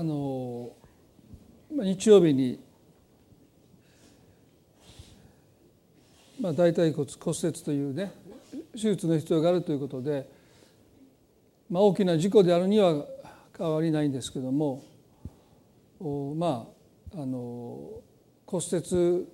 [0.00, 0.70] あの
[1.70, 2.58] 日曜日に、
[6.40, 8.10] まあ、大腿骨骨折というね
[8.72, 10.26] 手術の必要があるということで、
[11.68, 13.04] まあ、大きな事故であるには
[13.58, 14.82] 変わりないんですけども
[16.34, 16.66] ま
[17.14, 18.00] ああの
[18.46, 19.26] 骨折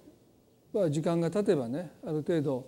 [0.72, 2.66] は時間が経てばねある程度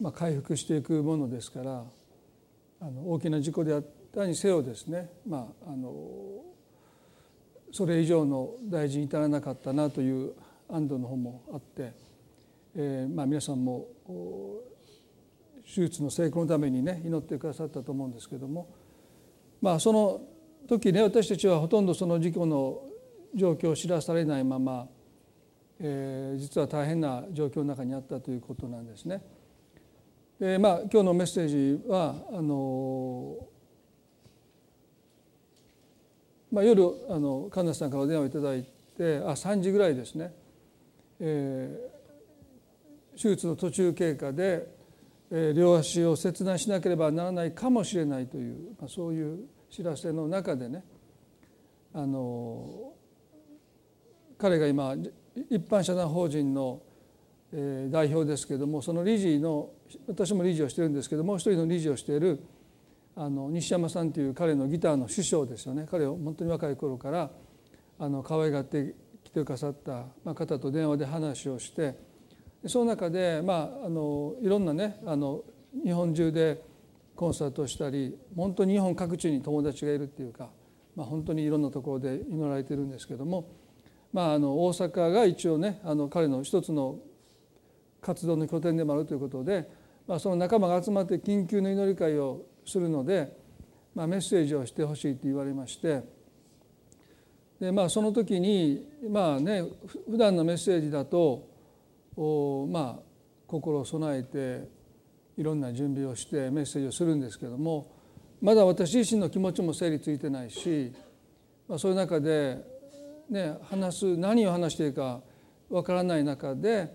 [0.00, 1.82] まあ、回復していくものですから
[2.80, 5.90] あの大きな事故であってたにせよですね、まあ、あの
[7.72, 10.32] それ以上の大事に至らなかったなという
[10.68, 11.92] 安堵の方もあって、
[12.76, 13.88] えーまあ、皆さんも
[15.64, 18.68] 手術の成功のためにね祈ってくださったと思うんですけども、
[19.60, 20.20] まあ、その
[20.68, 22.82] 時ね私たちはほとんどその事故の
[23.34, 24.86] 状況を知らされないまま、
[25.80, 29.22] えー、実は大変な状況の中にあったということなんですね。
[30.38, 33.48] でまあ今日のメッセージはあの、
[36.54, 38.62] まあ、夜あの神田さんからお電話をいただい
[38.96, 40.32] てあ3時ぐらいですね、
[41.18, 44.68] えー、手術の途中経過で、
[45.32, 50.84] えー、両足を切断しなければならないかもしれないという、まあ、そういう知らせの中でね
[51.92, 52.92] あの
[54.38, 54.94] 彼が今
[55.50, 56.80] 一般社団法人の
[57.90, 59.70] 代表ですけれどもその理事の
[60.06, 62.40] 私も理事をしてるんですけどもう一人の理事をしている
[63.16, 65.86] あの西山さんという彼のギターの師匠ですよね。
[65.90, 67.30] 彼を本当に若い頃から
[67.98, 71.96] あの可愛がって来てくださった方と電話で話をして
[72.66, 75.42] その中で、まあ、あのいろんなねあの
[75.84, 76.62] 日本中で
[77.14, 80.50] コンサートをしたり本当に日本各地に友達がいるっていうか、
[80.96, 83.48] まあ、本当にいろんなところで祈られてるんですけども、
[84.12, 86.98] まあ、あの大阪が一応ねあの彼の一つの
[88.00, 89.68] 活動の拠点でもあるということで、
[90.06, 93.36] まあ、その仲間が集まって緊急の祈り会をするので、
[93.94, 96.02] まあ、メッセージをしてほしいと言われまして
[97.60, 99.62] で、まあ、その時にまあね
[100.10, 101.48] 普段のメッセージだと
[102.16, 103.02] おまあ
[103.46, 104.68] 心を備えて
[105.36, 107.92] いろんな準備をしてメッセージをするんですけども
[108.40, 110.92] まだ私自身の気持ちも整理ついてないし、
[111.68, 112.58] まあ、そういう中で、
[113.30, 115.20] ね、話す何を話していいか
[115.70, 116.94] わからない中で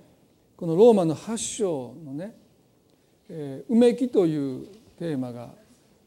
[0.56, 2.36] このローマの8章のね
[3.30, 4.68] 「えー、うめき」という
[5.00, 5.50] テーマが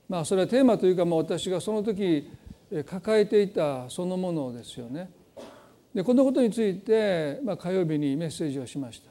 [0.09, 2.31] まあそれはテーマというかもう私がその時
[2.87, 5.11] 抱えていたそのものですよね。
[5.95, 9.11] でこのことについて、まあ、火曜日にメッセージをしました。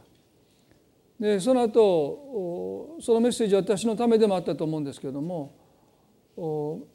[1.19, 5.53] でその後そのメッセージは私のためでもあったと思うんですけれども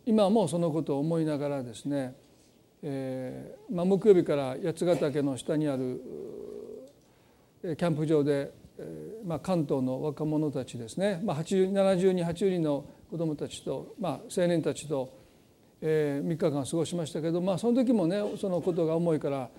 [0.04, 2.14] 今もそのことを思いながらですね、
[2.82, 6.00] えーまあ、木曜日から八ヶ岳の下にある
[7.62, 8.52] キャンプ場で、
[9.26, 15.18] まあ、関東の若者たちですね、まあ、70人80人の子どもたちと、まあ、青年たちと、
[15.80, 19.50] えー、3日間過ごしましたけど、まあ、その時もねそのことが重いから、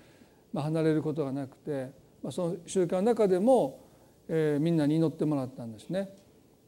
[0.54, 1.90] まあ、離れることがなくて、
[2.22, 3.84] まあ、その習慣の中でも、
[4.28, 6.08] えー、みんなに祈ってもらったんですね。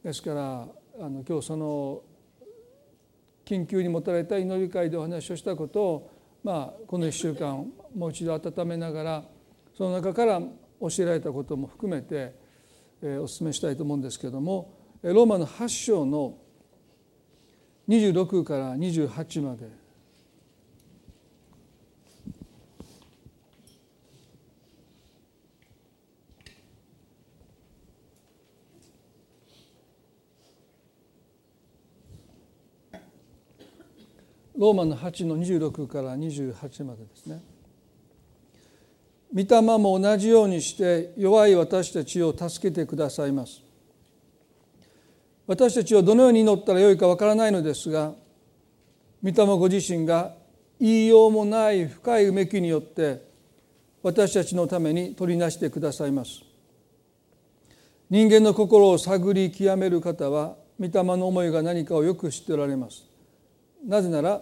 [0.03, 0.67] ですから
[0.99, 2.03] あの今日その
[3.45, 6.11] 緊急に持たれた祈り会でお話をしたことを、
[6.43, 9.23] まあ、この1週間もう一度温めながら
[9.75, 12.40] その中から教えられたことも含めて
[13.01, 16.37] お勧めしたいと思うんですけれどもローマの8章の
[17.89, 19.81] 26から28まで
[34.61, 37.41] ローマの8の26から28までですね。
[39.33, 43.61] 御霊も同じようにして弱い私たちを助けてくださいます。
[45.47, 48.13] 私たちはどのように祈ったらよいかわからないのですが
[49.23, 50.33] 御霊ご自身が
[50.79, 53.21] 言いようもない深いうめきによって
[54.01, 56.41] 私たちのために取りなしてくださいます。
[58.09, 63.05] 人間の心を探り極める方は御霊の思いが何かをよく知っておられます。
[63.85, 64.41] なぜなら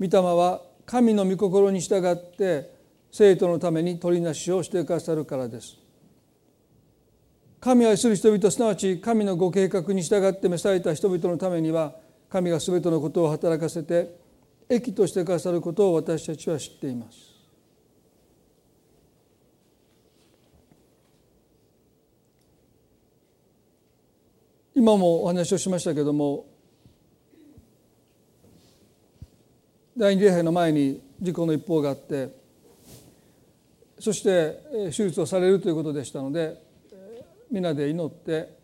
[0.00, 2.77] 御霊は神の御心に従って
[3.10, 5.76] 生徒のために取りなしをしてくださるからです。
[7.60, 11.94] 神を愛する人々すなわち神のご計画に従って召された人々のためには
[12.30, 14.14] 神が全てのことを働かせて
[14.68, 17.38] 益としてくださることを私たちは知っています。
[24.74, 26.46] 今もお話をしましたけども
[29.96, 32.37] 第二礼拝の前に事故の一報があって
[34.00, 36.62] そして手術をされるということでしたので
[37.50, 38.56] 皆で祈って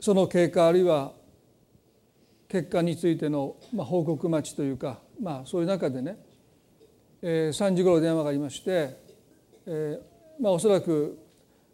[0.00, 1.12] その経過あるいは
[2.52, 6.18] 結果についての、報告待ちというか、まあ、そういう中でね、
[7.22, 8.94] 3時ごろ電話がありまして、
[9.64, 9.98] え
[10.38, 11.18] まあ、おそらく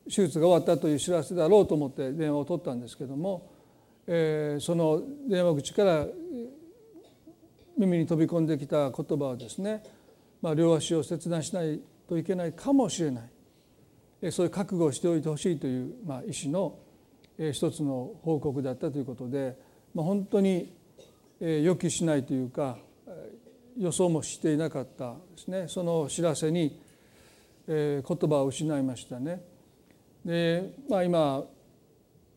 [0.04, 3.50] 手術が終わったという知らせだろうと思って電話を取ったんですけども、
[4.06, 6.06] え、その電話口から
[7.76, 9.82] 耳に飛び込んできた言葉はですね、
[10.40, 13.22] まあ、両足を切断しないといけないかもしれな
[14.22, 16.78] いそういう覚悟をしておいてほしいという、まあ、医師の
[17.38, 19.56] 一つの報告だったということで、
[19.94, 20.74] まあ、本当に
[21.40, 22.78] 予期しないというか
[23.78, 26.80] 予想もしていなかったですねその知らせに
[27.68, 29.42] 言葉を失いましたね。
[30.24, 31.44] でまあ、今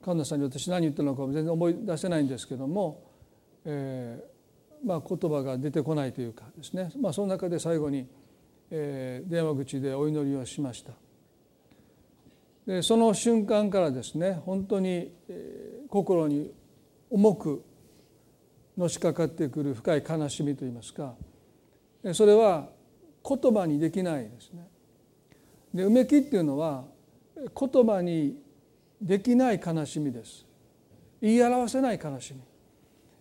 [0.04, 3.04] 神田さんに私何言ったのか全然思い出せないんですけども、
[3.66, 4.24] え
[4.84, 8.08] まあ、言葉が出てこないというかですね、まあ、その中で最後に、
[8.70, 10.94] えー、電話口でお祈りをしました。
[12.66, 16.52] でその瞬間からですね本当に、えー、心に
[17.10, 17.64] 重く
[18.78, 21.16] のしかかってくる深い悲しみといいますか
[22.14, 22.70] それは
[23.28, 24.68] 言葉にできないですね。
[25.74, 26.86] でうめきっていうのは
[27.36, 28.38] 言葉に
[29.02, 30.46] できない悲しみです
[31.22, 32.42] 言い表せない悲しみ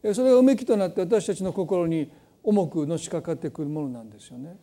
[0.02, 2.10] それがうめきとなって私たちの心に
[2.42, 4.56] 重くのしかかってくるものなんですよね。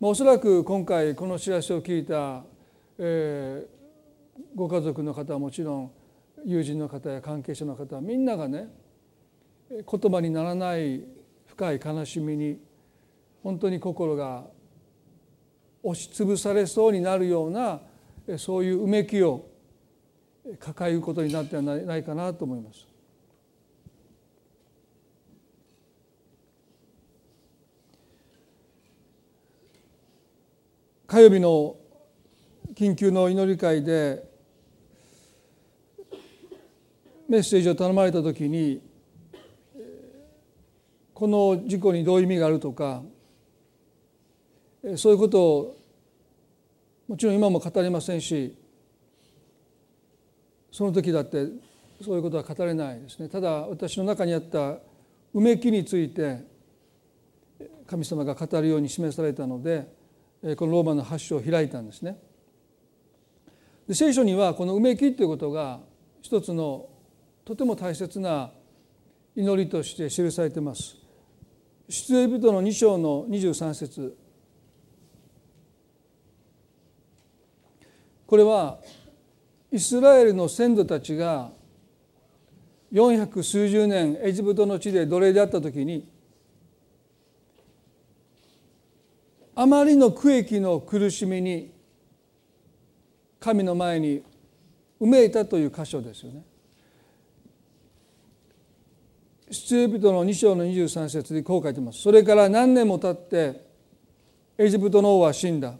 [0.00, 2.44] まあおそらく今回この知らせを聞いた、
[2.98, 5.90] えー、ご家族の方はもちろん
[6.44, 8.68] 友人の方や関係者の方はみんながね
[9.68, 11.02] 言葉にならない
[11.46, 12.60] 深い悲しみに
[13.42, 14.44] 本当に心が
[15.82, 17.80] 押しつぶされそうになるような
[18.38, 19.48] そういううめきを
[20.60, 22.86] 抱えることになってはないかなと思います。
[31.06, 31.76] 火曜日の
[32.74, 34.24] 緊急の祈り会で
[37.28, 38.82] メッセージを頼まれた時に
[41.14, 43.02] この事故にどういう意味があるとか
[44.96, 45.76] そういうことを
[47.06, 48.56] もちろん今も語れませんし
[50.72, 51.46] その時だって
[52.04, 53.28] そういうことは語れないですね。
[53.28, 54.72] ただ私の中にあった
[55.32, 56.44] うめきについて
[57.86, 59.95] 神様が語るように示されたので
[60.56, 62.18] このローマの8章を開いたんですね。
[63.88, 65.80] で聖書にはこのうめきということが
[66.20, 66.88] 一つの
[67.44, 68.50] とても大切な
[69.34, 70.96] 祈りとして記されています。
[71.88, 74.16] 出エビトの2章の23節
[78.26, 78.78] これは
[79.70, 81.52] イスラエルの先祖たちが
[82.92, 86.08] 400数十年エジプトの地で奴隷であった時に
[89.58, 91.72] あまりの苦役の苦しみに
[93.40, 94.22] 神の前に
[95.00, 96.42] うめいたという箇所ですよね。
[99.50, 102.02] 出エビトの2章の23節でこう書いてます。
[102.02, 103.64] それから何年も経って
[104.58, 105.74] エジプトの王は死んだ。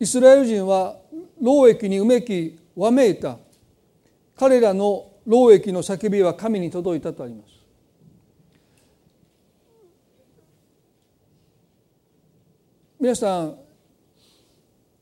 [0.00, 0.96] イスラエル人は
[1.42, 3.36] 労役にうめきわめいた
[4.34, 7.61] 彼らの労役の叫びは神に届いたとあります
[13.02, 13.58] 皆さん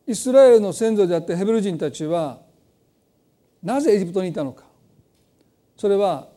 [0.06, 2.40] イスラエルの先祖であったヘブル人たちは
[3.62, 4.64] なぜエジプトにいたのか。
[5.76, 6.28] それは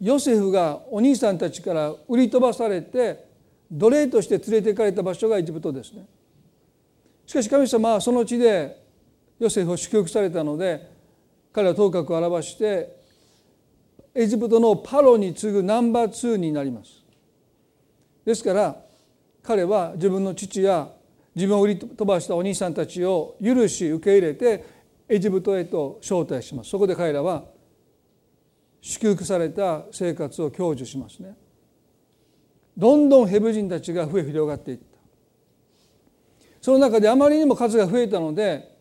[0.00, 3.28] ヨセフがお兄さんたちから売り飛ばされて
[3.70, 6.06] 奴隷として連れて行かれた場所がエジプトですね。
[7.26, 8.82] しかし神様はその地で
[9.38, 10.90] ヨセフを祝福されたので
[11.52, 12.96] 彼は頭角を現して
[14.14, 17.04] エジプトのパロに次ぐナンバー2になります。
[18.24, 18.89] ですから
[19.42, 20.90] 彼は自分の父や
[21.34, 24.64] 自分を売り飛ばしたお兄さんたちを許し受け入れて
[25.08, 26.70] エジプトへと招待します。
[26.70, 27.44] そこで彼らは
[28.80, 31.36] 祝福された生活を享受しますね。
[32.76, 34.84] どんどんヘブ人たちが増え広がっていった。
[36.60, 38.76] その中であまりにも数が増えたので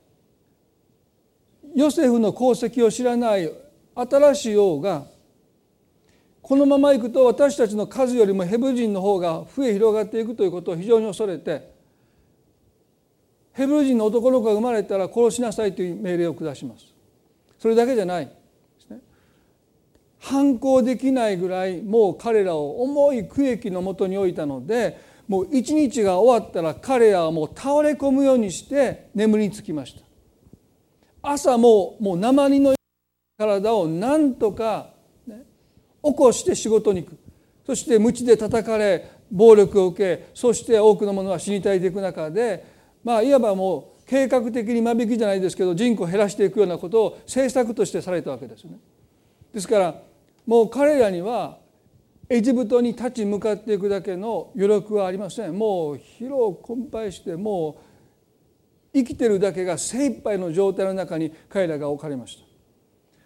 [1.76, 3.52] ヨセフの功績を知らない
[3.96, 5.06] 新しい王が
[6.50, 11.72] このままいくと私たちの数よりもヘブ人の方が増え広がっていくということを非常に恐れて
[13.54, 16.88] ヘブル人の男の子が生まれたら殺しなさいという命令を下します。
[17.60, 18.32] それだけじゃないで
[18.80, 18.98] すね。
[20.18, 30.02] 反抗できないぐらいもう彼らを重い区域のもとに置いたのでもう一日が終わったら彼らはもう倒れ込むようにして眠りにつきました
[31.22, 32.74] 朝ももう鉛の
[33.38, 34.98] 体をなんとか、
[36.04, 37.18] 起こして仕事に行く。
[37.66, 42.66] そして鞭で叩かれ暴力を受けそして多くの者は死に絶えていく中で
[43.04, 48.80] まあいわばもう計画的に間引きじゃないですけど人口を減らしていくようなことを政策としてされたわけですよね。
[49.54, 50.02] ですから
[50.48, 51.60] もう彼らには
[52.28, 55.56] エジプトに立ち向かっていくだけの余力はありません。
[55.56, 57.78] もう疲労困憊しても
[58.92, 62.49] う生きてるだけが精一杯の状態の中に彼らが置かれました。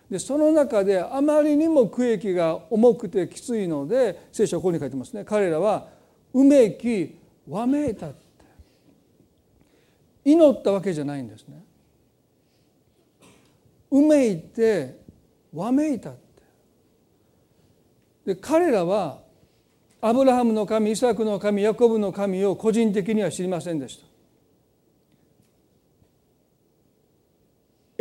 [0.10, 5.24] でその中であまりにも区域が重くてきついので聖書はここに書いてますね。
[5.26, 5.88] 彼らは
[6.34, 7.18] うめき
[7.48, 8.24] わめいたって。
[10.26, 11.64] 祈ったわけじゃないんですね。
[13.92, 15.00] うめいて
[15.54, 16.20] わめいたって。
[18.26, 19.20] で彼らは
[20.02, 24.13] アブラハムの神イサクの神ヤコブの神を個人的には知りませんでした。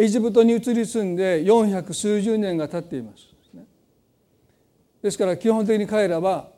[0.03, 3.29] エジプトに移り住んで400数十年が経っています。
[5.01, 6.49] ですから基本的に彼らは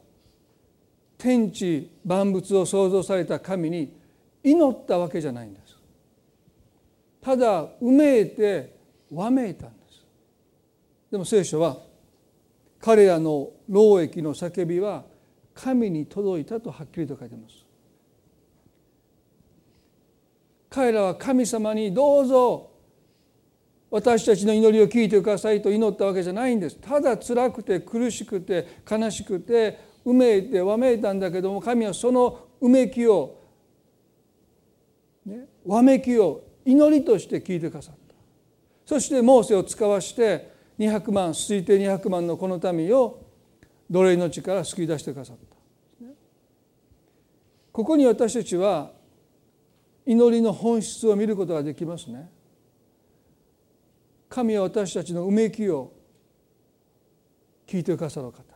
[1.18, 3.94] 天地万物を創造された神に
[4.42, 5.76] 祈ったわけじゃないんです。
[7.20, 8.78] ただうめいて
[9.12, 10.06] わめいたんです。
[11.10, 11.76] でも聖書は
[12.80, 15.04] 彼らの労役の叫びは
[15.52, 17.56] 神に届いたとはっきりと書いてます。
[20.70, 22.73] 彼らは神様にどうぞ
[23.90, 33.40] 私たちの祈りを聞いてくださいと祈ったわけじゃないんですただ辛くて苦しくて悲しくてうめいてわめいたんだけども神はそのうめきを、
[35.24, 38.14] ね、わめきを祈りとして聞いてくださった
[38.86, 43.24] そしてモーセを使わして200万推定200万のこの民を
[43.90, 45.54] 奴隷の地から救い出してくださった。
[47.74, 48.92] ここに私たちは
[50.06, 52.30] 祈りの本質を見ることができますね。
[54.28, 55.92] 神は私たちのうめきを
[57.66, 58.54] 聞いてくださる方。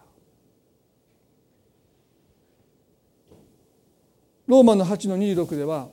[4.48, 5.90] ローマの8の26では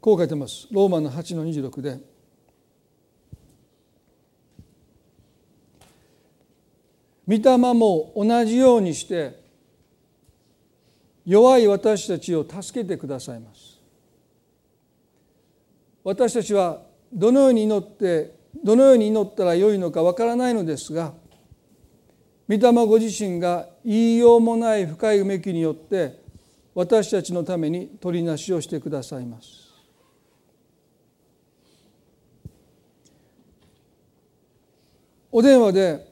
[0.00, 2.00] こう書いてますローマの8の26で
[7.28, 9.41] 御霊も同じようにして
[11.24, 13.80] 弱い私たちを助けてくださいます。
[16.04, 21.14] 私たちはどのように祈ってどのように祈ったらよいのかわからないのですが
[22.48, 26.20] 御霊ご自身が言いようもない深いうめきによって
[26.74, 29.72] 私たちのために取りなしをしてくださいます。
[35.30, 36.11] お電話で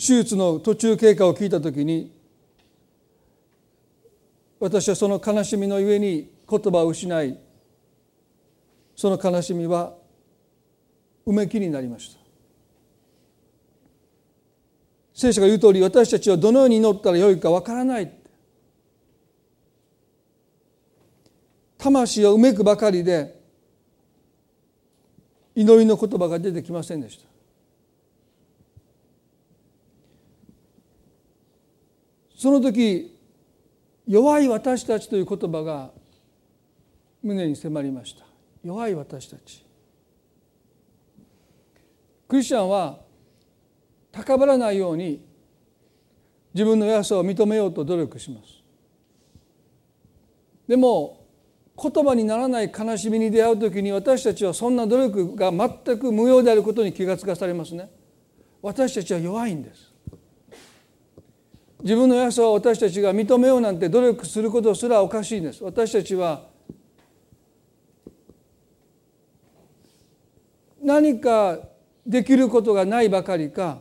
[0.00, 2.10] 手術の途中経過を聞いた時に
[4.58, 7.38] 私はその悲しみのゆえに言葉を失い
[8.96, 9.92] その悲しみは
[11.26, 12.20] うめきになりました。
[15.14, 18.10] 聖書が言う通り私たちはどのように祈ったらよいかわからない。
[21.76, 23.38] 魂をうめくばかりで
[25.54, 27.29] 祈りの言葉が出てきませんでした。
[32.40, 33.14] その時
[34.08, 35.90] 弱い私たちという言葉が
[37.22, 38.24] 胸に迫りました。
[38.64, 39.62] 弱い私たち。
[42.26, 43.00] クリスチャンは
[44.10, 45.22] 高ぶらないように
[46.54, 48.62] 自分の弱さを認めようと努力します。
[50.66, 51.26] でも
[51.76, 57.90] 言葉にならない悲しみに出会う時に私たちはそんな努力が全く無用であることに気がつかされますね。
[58.62, 59.89] 私たちは弱いんです。
[61.82, 65.64] 自分の弱さを私たちが認めようなんて努力することすらおかしいんです。
[65.64, 66.42] 私たちは
[70.82, 71.58] 何か
[72.06, 73.78] できることがないばかりか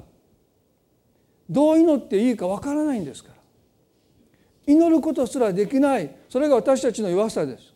[1.49, 3.35] どう祈っていいかわからないんですから。
[4.73, 6.15] 祈ることすらできない。
[6.29, 7.73] それが私たちの弱さです。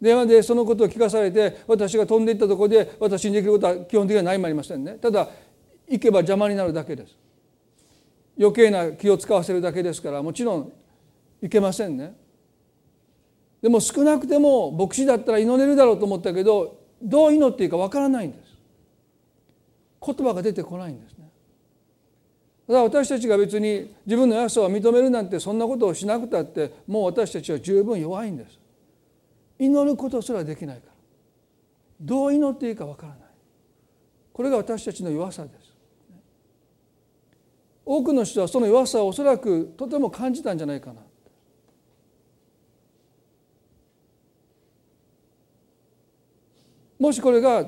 [0.00, 4.98] 電話でそのことを聞かされて私が飛んでいったところで私にできることは基本的には何もありませんね。
[5.00, 5.28] ただ
[5.88, 7.21] 行けば邪魔になるだけです。
[8.38, 10.72] 余計な気を使わせるだけですからもちろん
[11.40, 12.14] いけませんね。
[13.60, 18.52] でも少なくても牧師だったら祈れるだろうと思ったけどどう祈っていいかわからないんです。
[20.04, 21.28] 言葉が出てこないんですね。
[22.66, 28.58] ただ私たちが別に自分の弱さを認めるなんてそんなことをしなくたってもう私たちは十分弱いんです。
[29.58, 30.92] 祈ることすらできないから。
[32.00, 33.18] どう祈っていいかわからない。
[34.32, 35.71] これが私たちの弱さです。
[37.84, 41.02] 多くの人はその弱さをおそらくとても感じたんじゃないかな。
[46.98, 47.66] もしこれが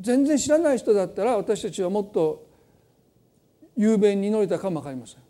[0.00, 2.46] 全然知らない人だったら私たちはもっと
[3.76, 5.20] 雄弁に祈れたかも分かりません。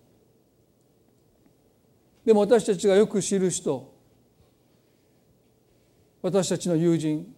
[2.24, 3.92] でも私たちがよく知る人
[6.22, 7.34] 私たちの友人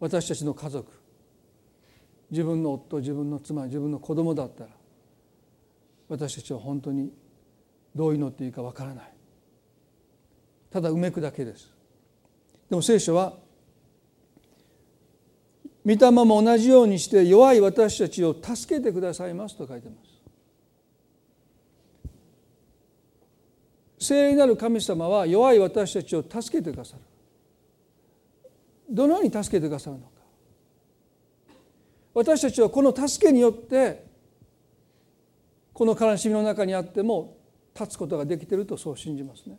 [0.00, 0.90] 私たちの家族
[2.30, 4.70] 自分の夫自分の妻自分の子供だったら
[6.08, 7.12] 私たちは本当に
[7.94, 9.12] どう祈っていいかわからない。
[10.70, 11.72] ただうめくだけです。
[12.68, 13.34] でも聖書は
[15.84, 19.94] 御霊も同じようにして弱い私たちを助けてくださいますと書いてま
[23.98, 24.06] す。
[24.06, 27.02] 聖霊なる神様は弱い私たちを助けてくださる。
[28.90, 30.10] どのように助けてくださるのか。
[32.14, 34.05] 私たちはこの助けによって
[35.76, 37.36] この悲しみの中にあっても
[37.78, 39.58] 立つことができているとそう信じますね。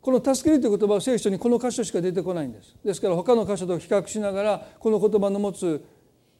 [0.00, 2.74] この「助ける」という言葉は聖書にこの箇所しか出てこないんです。
[2.82, 5.84] ですから他の箇所と比較しながらこの言葉の持つ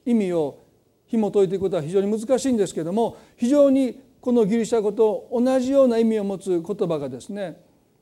[0.06, 0.56] 意味を
[1.04, 7.60] 紐解いていくことは非常に難しいんですけれども非常にこのギリシャ語と同じような意味を持つ言葉がですね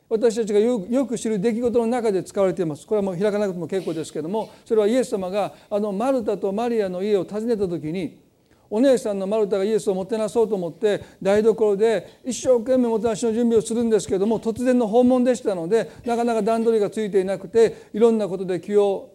[0.09, 8.24] 私たちがよく知る出来事の中で使われていますこれはもう開かなくても結構ですけれどもそれはイエス様があのマルタとマリアの家を訪ねた時に
[8.71, 19.13] お姉さんのマルタがイエスをもてなそうと思って台所で一生懸命もてなしの準備をするんですけども突然の訪問でしたのでなかなか段取りがついていなくていろんなことで気を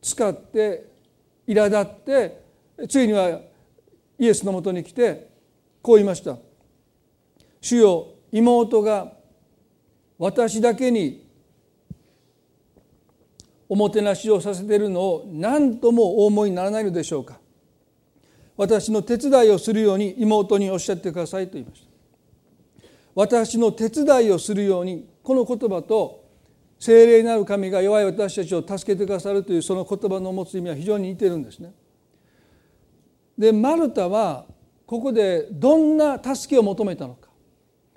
[0.00, 0.86] 使って
[1.46, 2.44] 苛立って
[2.88, 3.40] ついには
[4.18, 5.28] イエスのもとに来て
[5.82, 6.38] こう言いました
[7.60, 9.12] 「主よ妹が
[10.18, 11.24] 私だけに
[13.68, 17.40] おもてなしをさせているのを何ともお思いにならないのでしょうか。
[18.56, 21.88] 私の手伝いをするように妹におっしゃってくださいと言いました。
[23.14, 26.24] 私の手伝いをするようにこの言葉と
[26.78, 31.72] 精霊なる神が弱い私たちを助けてくださるというその言葉の持つ意味は非常に似てるんですね。
[33.38, 34.46] でマルタは
[34.86, 37.30] ここでどんな助けを求めたのか。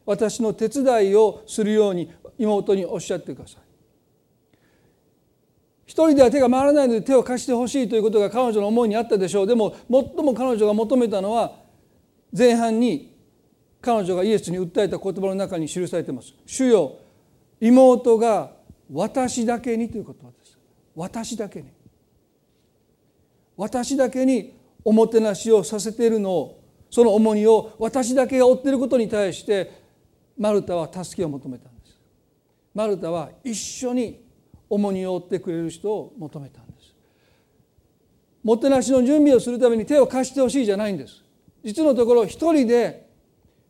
[0.05, 3.66] 私の手伝いをするように妹におっしゃってください。
[5.87, 9.47] 一人では手が回らないので手を貸してほしいということが彼女の思いにあったでしょう。
[9.47, 11.53] でも最も彼女が求めたのは
[12.37, 13.15] 前半に
[13.81, 16.97] 彼女がイエスに訴えた言葉の中に記されています「主よ
[17.61, 18.51] 妹が
[18.91, 20.57] 私だけに」という言葉です。
[20.93, 21.69] 私だけに。
[23.55, 29.71] 私だけにおもてなしをさせているのをその重荷を私だけが負っていることに対して
[30.37, 31.97] マルタは助けを求めたんです。
[32.75, 34.26] マルタは一緒に
[34.69, 36.95] 重荷を負ってくれる人を求めたんです。
[38.43, 41.23] もてなしの準備をするために手を貸してほしいじゃないんです。
[41.63, 43.07] 実のところ一人で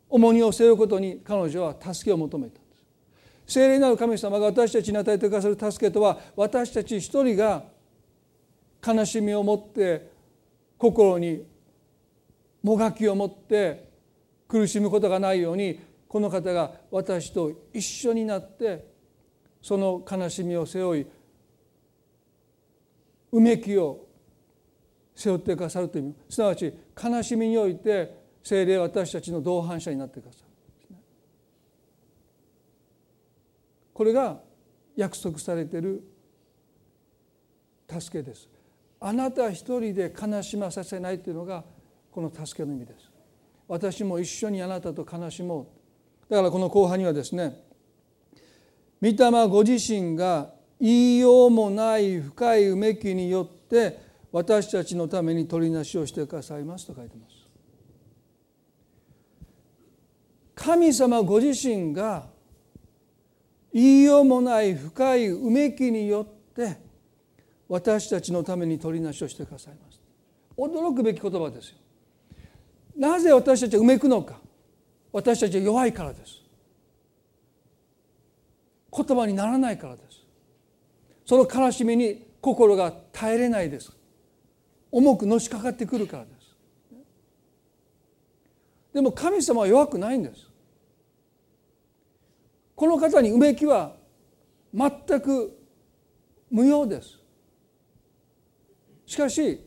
[0.08, 2.76] 重荷を背負うことに彼女は助けを求めたんで
[3.46, 3.54] す。
[3.54, 7.64] 聖霊なる神様が私たちに与えてくださる助けとは私たち一人が
[8.86, 10.10] 悲しみを持って
[10.76, 11.44] 心に
[12.62, 13.88] もがきを持って
[14.46, 18.87] 苦しむことがないようにこの方が私と一緒になって
[19.68, 21.06] その悲しみを背負い
[23.32, 24.06] うめきを
[25.14, 26.72] 背負ってくださるという意味すなわち
[27.04, 30.38] 悲しみにおいて精霊は私たちの同伴者になってくださ
[30.90, 30.96] る
[33.92, 34.40] これが
[34.96, 36.02] 約束されている
[37.90, 38.48] 助けです。
[39.00, 41.62] あなた一人で悲しまさせないというのが
[42.10, 43.10] この助けの意味です。
[43.66, 45.66] 私も一緒にあなたと悲しも
[46.28, 46.32] う。
[46.32, 47.67] だからこの後半にはですね
[49.00, 53.98] 御霊ご自身が言いようもない深いうめきによって
[54.32, 57.34] 私たちのために取りなしをしてくださいますと書いてます。
[60.54, 62.26] 神様ご自身が
[63.72, 66.78] 言いようもない深いうめきによって
[67.68, 70.00] 私たちのために取りなしをしてくださいます。
[70.56, 71.76] 驚くべき言葉ですよ。
[72.96, 74.40] なぜ私たちはうめくのか。
[75.12, 76.37] 私たちは弱いからです。
[78.94, 80.24] 言葉にならないからです。
[81.26, 83.92] その悲しみに心が耐えれないです。
[84.90, 86.38] 重くのしかかってくるからです。
[88.94, 90.48] でも神様は弱くないんです。
[92.74, 93.96] この方にうめきは
[94.72, 95.58] 全く
[96.50, 97.18] 無用です。
[99.04, 99.60] しかし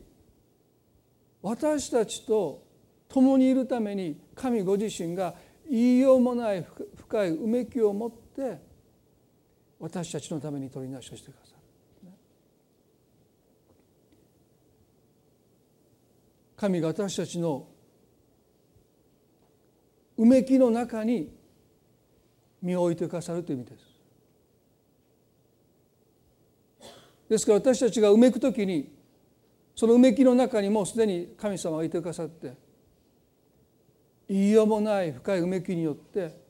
[1.42, 2.62] 私たちと
[3.08, 5.34] 共にいるために神ご自身が
[5.68, 6.64] 言いようもない
[6.96, 8.71] 深いうめきを持って
[9.82, 12.12] 私たちのために取りなしをしてくださる。
[16.56, 17.66] 神が私たちの
[20.16, 21.36] うめきの中に
[22.62, 23.84] 身を置いてくださるという意味です。
[27.28, 28.94] ですから私たちがうめく時に
[29.74, 32.54] そのうめきの中にもすでに神様がいてくださって
[34.28, 36.41] 言いようもない深いうめきによって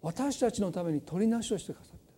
[0.00, 2.08] 私たちのために取りなしをしてくださって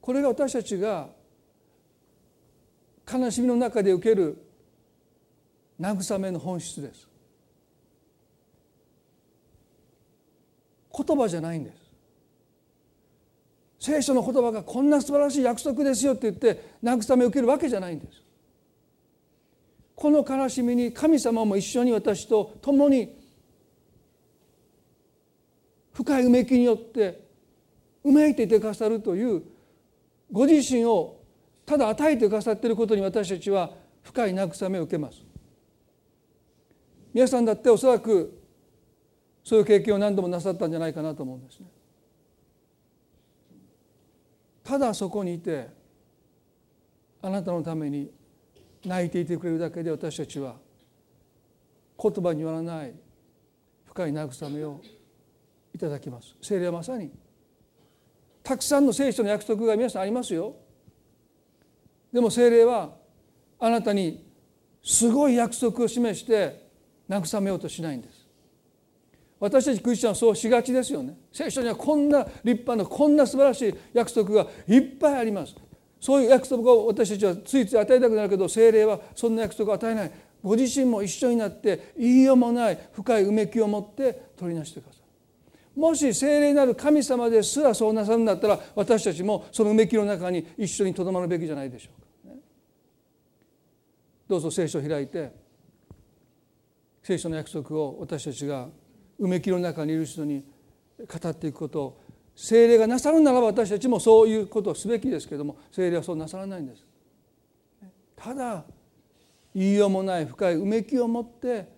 [0.00, 1.08] これが私たちが
[3.10, 4.36] 悲しみの中で受ける
[5.80, 7.08] 慰めの本質です。
[10.96, 11.84] 言葉じゃないんです。
[13.80, 18.23] 聖書の言葉がこんな素晴らしい約束ですよって言って慰めを受けるわけじゃないんです。
[19.94, 23.16] この悲しみに神様も一緒に私と共に
[25.92, 27.24] 深いうめきによって
[28.02, 29.42] うめいていてくださるという
[30.30, 31.20] ご自身を
[31.64, 33.70] ただ与えてくださっていることに私たちは
[34.02, 35.22] 深い慰めを受けます。
[37.12, 38.42] 皆さんだっておそらく
[39.44, 41.66] そういう経験を何度もなさったんじゃないかなと思うんですね。
[44.64, 45.68] ただそこにいて
[47.22, 48.10] あなたのために
[48.84, 50.56] 泣いていてくれるだけで私たちは
[52.00, 52.94] 言葉によらない
[53.86, 54.80] 深い慰めを
[55.74, 56.34] いただきます。
[56.42, 57.10] 聖霊はまさに
[58.42, 60.56] たくさんの聖書の約束が皆さんありますよ。
[62.12, 62.94] でも聖霊は
[63.58, 64.24] あなたに
[64.82, 66.68] すごい約束を示して
[67.08, 68.24] 慰めようとしないんです。
[69.40, 71.16] 私たちクリスチャンはそうしがちですよね。
[71.32, 75.54] 聖書にはこんな立派なこんな素晴らしい約束がいっぱいあります。
[76.04, 80.12] そういう約束を私たちはついつい与えたくなるけど聖霊はそんな約束を与えない。
[80.42, 85.80] ご自身も一緒になって言いようもない深いうめきを持って取りなしてください。
[85.80, 92.40] もし聖霊なる神様ですらそうなさるんだったら私たちもそのうめきの中に一緒にとどまるべきじゃないでしょうか、ね、
[94.28, 95.32] どうぞ聖書を開いて
[97.02, 98.68] 聖書の約束を私たちが
[99.18, 100.44] うめきの中にいる人に
[100.98, 102.03] 語っていくことを
[102.36, 106.84] 精霊がなさるならば私たちもそういうことをすべきですけども精霊はそうなさらないんです。
[108.16, 108.64] ただ
[109.54, 111.68] 言いようもない深いうめきを持って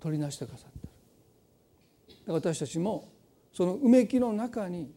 [0.00, 0.70] 取りなしてくださっ
[2.26, 3.08] た私たちも
[3.52, 4.92] そのうめきの中に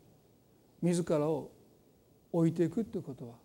[0.81, 1.51] 自らを
[2.33, 3.35] 置いていくということは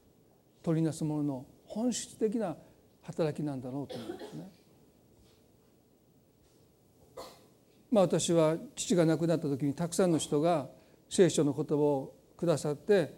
[0.62, 2.56] 取りなすものの本質的な
[3.02, 4.50] 働きなんだろうと思うんですね。
[7.90, 10.68] まあ私は父が亡くなった時にたくさんの人が
[11.12, 13.14] 聖書の言葉をくださって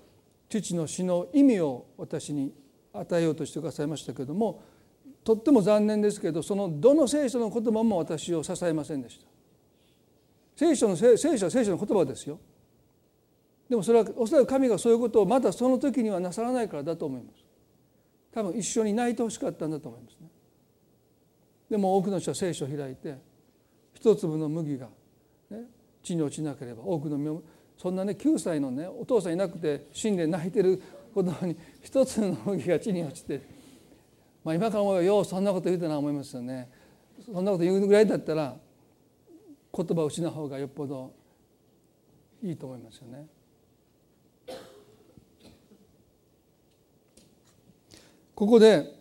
[0.49, 2.53] 父の死の意味を私に
[2.93, 4.65] 与えようとしてくださいましたけれども
[5.23, 9.27] とっても残念ですけどそのどの聖書の言葉も私を支えませんでした。
[10.57, 12.41] 聖書の聖書は聖書の言葉ですよ。
[13.71, 17.45] でもそれはおそらく神がそういうことをまだその時にはなさらないからだと思います。
[18.33, 20.29] 多分一緒に泣いてほしかったんだと思いますね。
[21.71, 23.17] でも多くの人は聖書を開いて
[23.95, 24.89] 一粒の麦が、
[25.51, 25.63] ね、
[26.03, 27.43] 地に落ちなければ多くの実を
[27.77, 30.81] そんなね9歳のねお父さんいなくて死んで泣いてる
[31.13, 33.43] 子供に一つの麦が地に落ちて、
[34.43, 36.69] まあ、今から思えばようそんなこと言うてな思いますよね。
[37.25, 38.57] そんなこと言うぐらいだったら
[39.77, 41.13] 言葉を失う方がよっぽど
[42.43, 43.27] いいと思いますよね。
[48.35, 48.93] ここで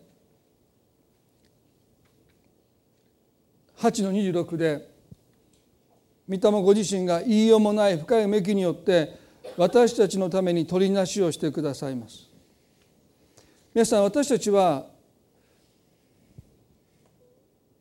[3.77, 4.92] 8の26で
[6.29, 9.17] 御霊ご自身が言いようもない深いめきによって
[9.57, 12.29] 私たちのために取りなしをしてくださいます。
[13.73, 14.85] 皆さん私たちは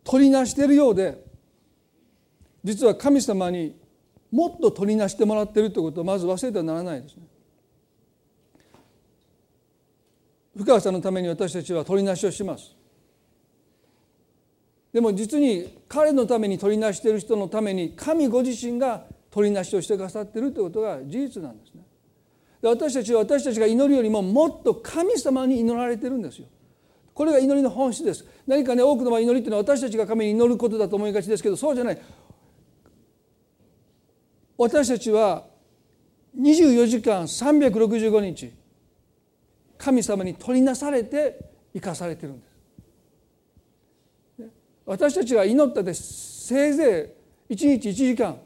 [0.05, 1.23] 取りなしているようで
[2.65, 3.77] 実は神様に
[4.31, 7.23] もっと取りなしてもらっているということをまず忘れてはならないですね。
[10.57, 12.75] 深川さんのために私たちは取りなしをします。
[14.93, 21.83] でも実に彼のために取りなしている人のために神ご自身が取りなしをしてくださっているということが事実なんですね。
[22.61, 26.47] で私たちは私たちが祈るよりももっと神様に祈られてるんですよ。
[27.15, 28.27] これが祈りの本質です。
[28.47, 31.99] 何かね多くの場合祈りっていうのは私たちが神に祈ることだと思いがちですけどそうじゃない。
[34.59, 35.47] 私たちは
[36.39, 38.53] 24時間365日
[39.77, 42.52] 神様に取りなされて生かされてるんです。
[44.93, 47.15] 私たちが祈ったってせいぜ
[47.49, 48.37] い1日1時間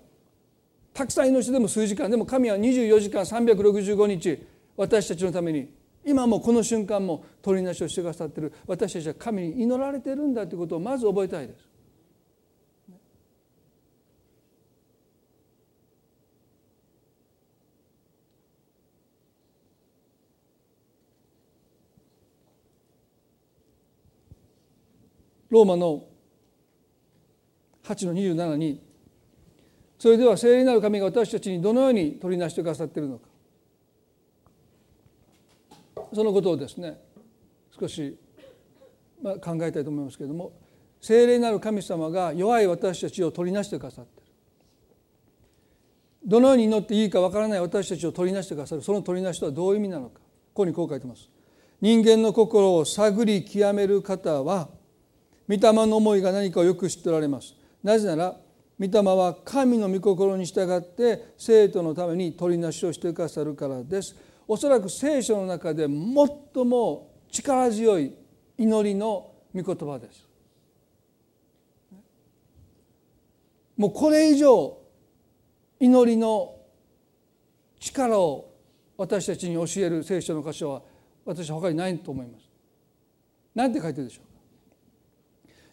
[0.94, 5.68] たくさん祈してでも数時間でも神は24時間365日私たちのために
[6.04, 11.68] 今もこの瞬間も取りなしをしてくださってる私たちは神に祈られてるんだということをまず覚えたいです。
[25.50, 26.04] ローマの
[27.86, 28.82] 8の27に
[29.98, 33.28] それでは聖霊なる神が私たちにどのように取りなしてくださっているのか。
[36.14, 37.00] そのことをですね
[37.78, 38.16] 少し
[39.22, 40.52] ま、考えたいと思いますけれども
[41.00, 44.32] 聖霊なる神様が弱い私たちを取りなしてくださっている。
[46.26, 48.82] どのように祈っていいかわからない私たちを取りなしてくださる。
[48.82, 50.18] その取りなしとはどういう意味なのか。
[50.18, 50.20] こ
[50.62, 51.28] こにこう書いてます。
[51.80, 54.68] 人間の心を探り極める方は
[55.48, 57.54] 御霊の思いが何かをよく知っておられます。
[57.86, 58.36] なぜなら
[58.80, 64.16] 御霊は神の御心に従って生徒のために取りなしをしてくださるからです。
[64.48, 68.12] おそらく聖書の中で最も力強い
[68.58, 70.28] 祈りの御言葉です。
[73.76, 74.78] もうこれ以上
[75.78, 76.56] 祈りの
[77.78, 78.52] 力を
[78.96, 80.82] 私たちに教える聖書の箇所は
[81.24, 82.50] 私は他にないと思います。
[83.54, 84.24] 何て書いてるでしょう？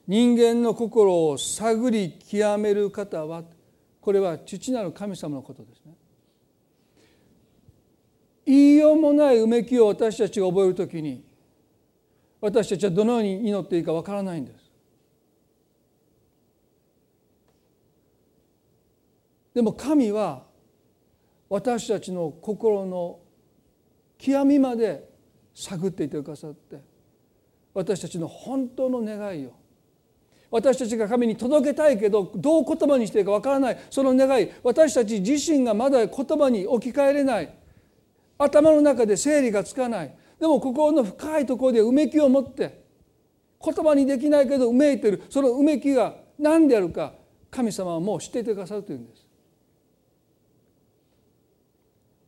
[0.07, 3.43] 人間の心を探り極める方は
[4.01, 5.93] これは父なる神様のことですね。
[8.45, 11.23] 言いようもないうめきを私たちが覚えるときに
[12.41, 14.63] 私たちはどのように祈っていいかわからないんです。
[19.53, 20.43] でも神は
[21.47, 23.19] 私たちの心の
[24.17, 25.07] 極みまで
[25.53, 26.81] 探っていてくださって
[27.73, 29.53] 私たちの本当の願いを
[30.53, 33.77] 私たちが神に届けたいけどどう言葉にしていいかわからない。
[33.89, 37.51] その願い私たち自身がまだ言葉に置き換えれない。
[38.37, 40.15] 頭の中で整理がつかない。
[40.39, 42.83] でも心の深いところでうめきを持って
[43.65, 45.23] 言葉にできないけどうめいてる。
[45.27, 47.13] そのうめきが何であるか
[47.49, 49.25] 神様はもう知っていてくださるというんです。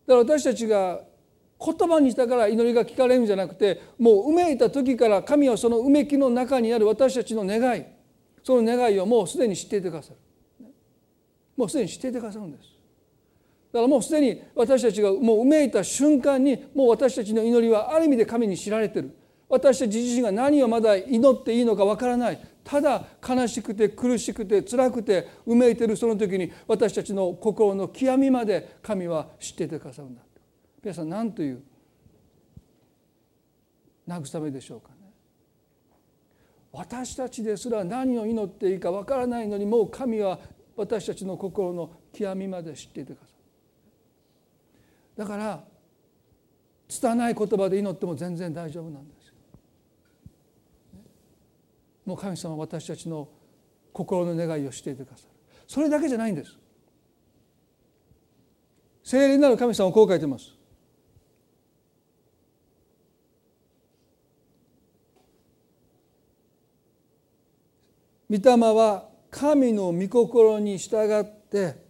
[0.07, 0.99] だから私たちが
[1.63, 7.94] 言葉にしたから祈りが聞かれるんじゃなくてもううめいた時から神はそのうめきの中にある私たちの願い。
[8.45, 10.67] その願いをもうすでに知っていてくださる。
[11.57, 12.69] もうすでに知っていてくださるんです。
[13.73, 19.17] だからもうすでに私たちがもううめいた瞬間にもう私たちの祈りはある意味で神に知られてる。
[19.49, 22.39] 私たち自身が何をまだ祈っていいのかわからない。
[22.63, 30.21] ただ悲しくて苦しくて辛くてうめいてるその時に私たちの心の極みまで神は知っててくださるんだ。
[30.83, 31.63] 皆さん何という
[34.07, 34.94] 慰めでしょうか？
[36.75, 40.39] 私たちですら何を祈っていいかわからないのにもう神は
[40.75, 43.33] 私たちの心の極みまで知っていてくださ
[45.17, 45.63] るだから
[46.87, 49.33] 拙い言葉で祈っても全然大丈夫なんです
[52.05, 53.29] もう神様は私たちの
[53.93, 55.35] 心の願いをしていてくださる
[55.67, 56.57] それだけじゃないんです。
[59.03, 60.54] 聖霊なる神様はこう書いてます。
[68.29, 71.83] 御霊は神の御心に従って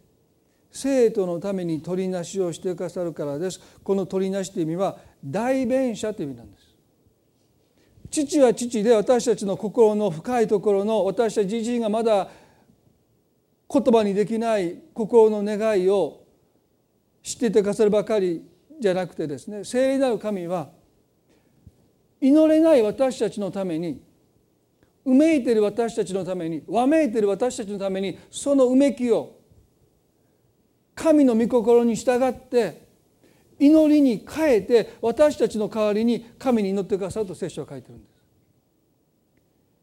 [0.72, 3.62] 生徒のために取りなしをしてくださるからです。
[3.84, 6.66] この取りなしという意味は代弁者という意味なんです。
[8.12, 12.30] 父は父で私たちの心の深いところの私たち自身がまだ
[13.72, 16.24] 言葉にできない心の願いを
[17.24, 18.46] 知っていてくださるばかり
[18.80, 20.70] じゃなくてですね聖霊なる神は
[22.22, 24.02] 祈れない私たちのために
[25.06, 29.40] うめいている私たちのためにわめいている私たちのためにそのうめきを
[30.96, 32.86] 神の御心に従って
[33.60, 38.16] 祈りに変えて私たちの代わりに神に祈ってくださると聖書は書いてるんです。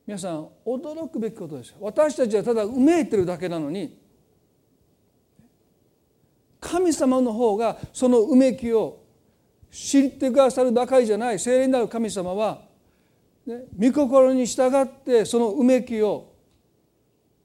[0.04, 3.96] 皆さん驚くべきことです私たちはただうめいてるだけなのに
[6.60, 9.02] 神様の方がそのうめきを
[9.70, 12.62] 知ってくださるばかりじゃない聖霊なる神様は、
[13.46, 16.32] ね、御心に従ってそのうめきを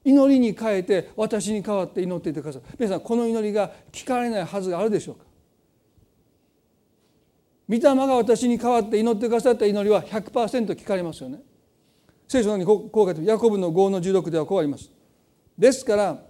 [0.04, 5.24] 祈りに変えて私に代わって祈っていてくださる皆さんこの祈りが聞かれないはずがあるでしょうか。
[7.68, 11.40] 御霊が私に代わって祈ってくださった祈りは100%聞かれますよね。
[12.26, 14.90] 聖書のにこう書いてヤコブの5の16ではこうあります。
[15.58, 16.22] ですから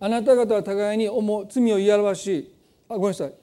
[0.00, 1.04] あなた方は互いに
[1.48, 2.54] 罪を言い表し
[2.88, 3.34] あごめんなさい。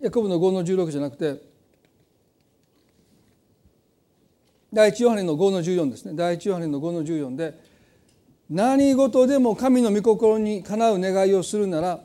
[0.00, 1.42] ヤコブの5の16じゃなくて
[4.72, 6.12] 第一ヨハネの5の14ですね。
[6.14, 7.58] 第一ヨハネの5の14で
[8.48, 12.00] 何事でも神の御心にかなう願いをするなら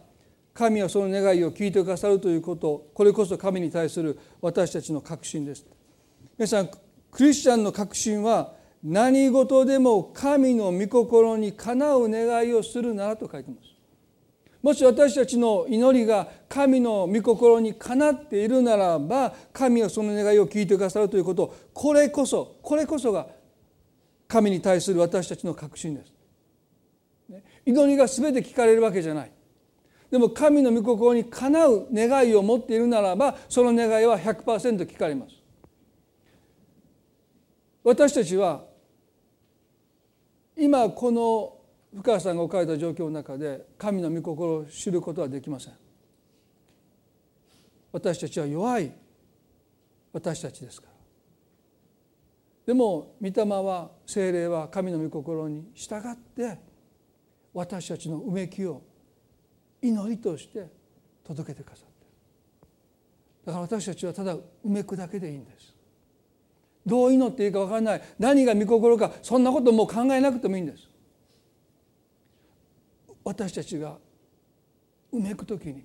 [0.54, 5.66] 神はその願いを聞いてくださるということこれこそ神に対する私たちの確信です。
[6.38, 6.70] 皆さん
[7.12, 8.54] クリスチャンの確信は
[8.84, 13.75] 何事でも神の御心にかなう願いをするならと書いてます。
[14.66, 23.28] もし私たちの祈りが神の御心にかなっているならば神はその願いを聞いてくださるということこれこそこれこそが
[24.28, 26.12] 神に対する私たちの確信です。
[27.64, 29.32] 祈りが全て聞かれるわけじゃない。
[30.10, 35.36] でも神の御心にかなう願いを持っているならばその願いは100%聞かれます。
[37.84, 38.64] 私たちは
[40.58, 41.55] 今この
[41.96, 45.74] 深川さんが置かれた状況の中で神の御心を知ることはできません。
[47.94, 48.92] 私たちは弱い。
[50.12, 50.94] 私たちですから。
[52.66, 56.58] でも御霊は精霊は神の御心に従って
[57.54, 58.82] 私たちのうめきを
[59.82, 60.68] 祈りとして
[61.24, 61.94] 届けてくださって
[63.46, 65.74] だから私たちはただうめくだけでいいんです。
[66.86, 68.02] どう祈っていいか分からない。
[68.20, 70.90] 何が御心かそんなこともう考えなくてもいいんです。
[73.26, 73.98] 私たちが
[75.12, 75.84] うめく時に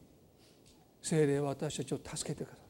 [1.03, 2.64] 精霊は私たちを助けてくださっ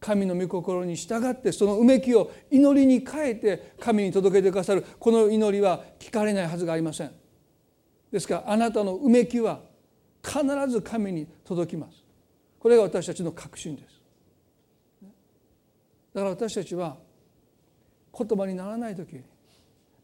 [0.00, 0.06] た。
[0.06, 4.84] 神の御心に従ってそのうめきを祈りに変えて神に届けてくださる。
[5.00, 7.12] この祈りは聞かれないはずがありません。
[8.12, 9.60] ですからあなたのうめきは
[10.22, 12.04] 必ず神に届きます。
[12.58, 14.02] これが私たちの確信です。
[16.12, 16.98] だから私たちは
[18.16, 19.22] 言葉にならない時に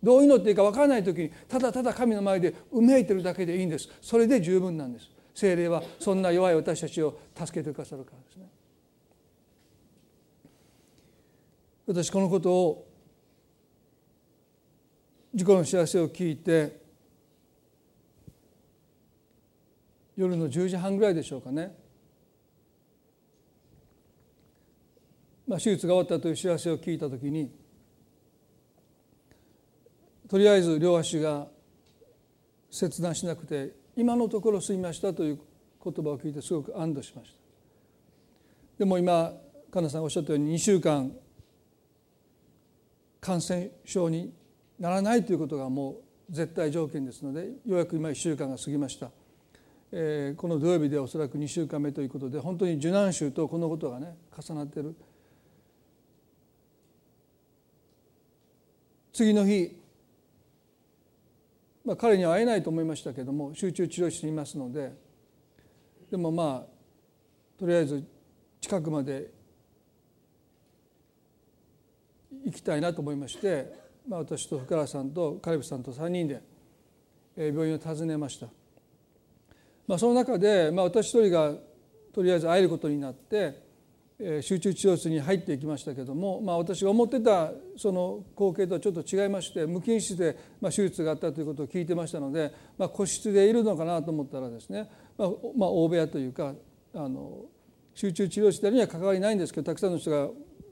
[0.02, 3.88] どう祈っていいか分からない時にただただ神の前でうめいてるだけでいいんです。
[4.00, 5.08] それで十分なんです。
[5.34, 8.48] 精霊はそんな弱い私たちを助けてくださるからですね。
[11.86, 12.88] 私このことを
[15.34, 16.80] 事故の知らせを聞いて
[20.16, 21.74] 夜の10時半ぐらいでしょうかね、
[25.46, 27.50] まあ、手術が終わったという知らせを聞いた時に
[30.32, 31.46] とりあえず両足が
[32.70, 35.38] 切断しなくて今のところ済みましたという
[35.84, 37.36] 言葉を聞いてすごく安堵しました。
[38.78, 39.34] でも今
[39.70, 41.12] かなさんがおっしゃったように2週間
[43.20, 44.32] 感染症に
[44.78, 45.96] ならないということがも
[46.30, 49.10] う絶対条件ですのでようやく今1週間が過ぎました、
[49.92, 54.96] えー、この土曜日でおそらく2週間目ということで本当に受難週とこのことがね重なっている。
[59.12, 59.81] 次の日
[61.84, 64.92] まあ、彼には会えないと思いましたけども集中治療室にいますので
[66.10, 68.04] でもまあとりあえず
[68.60, 69.30] 近くまで
[72.44, 73.72] 行きたいなと思いまして、
[74.08, 76.42] まあ、私と福原さんとカリブさんと3人で
[77.36, 78.46] 病院を訪ねました、
[79.86, 81.54] まあ、その中で、まあ、私一人が
[82.12, 83.71] とりあえず会えることになって
[84.40, 96.54] 集中治療室に入っていきましたけども、まあ、私が思ってたその光景とはちょっと違いまして無菌室で手術があったということを聞いてましたので、まあ、個室でいるのかなと思ったらですね、ま、まあ大部屋というか
[96.94, 97.46] あの
[97.94, 100.28] 集中治療室には関わりないんですけどたくさんの人が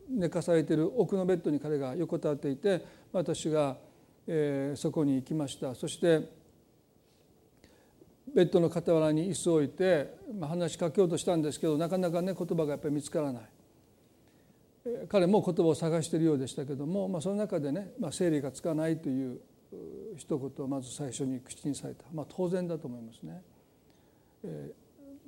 [0.09, 3.77] 寝かされている奥のベッドに彼が横たわっていて私が、
[4.27, 5.75] えー、そこに行きました。
[5.75, 6.40] そして
[8.35, 13.43] ベッドの傍らに椅子を置いて、まあ、話しかけようとしたんですけどなかなかね言葉がやっぱり見つからない
[15.09, 19.41] 彼も言葉を探しているようでしたけども、まあ、その中でね、まあ、整理がつかないという
[20.17, 23.43] 一言をまず最初に口にされた、まあ、当然だと思いますね。
[24.43, 24.73] え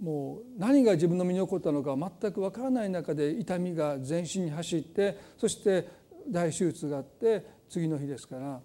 [0.00, 5.86] ー、もう何が自分の身に起こったのか全く分からない中で痛みが全身に走ってそして
[6.30, 8.60] 大手術があって次の日ですから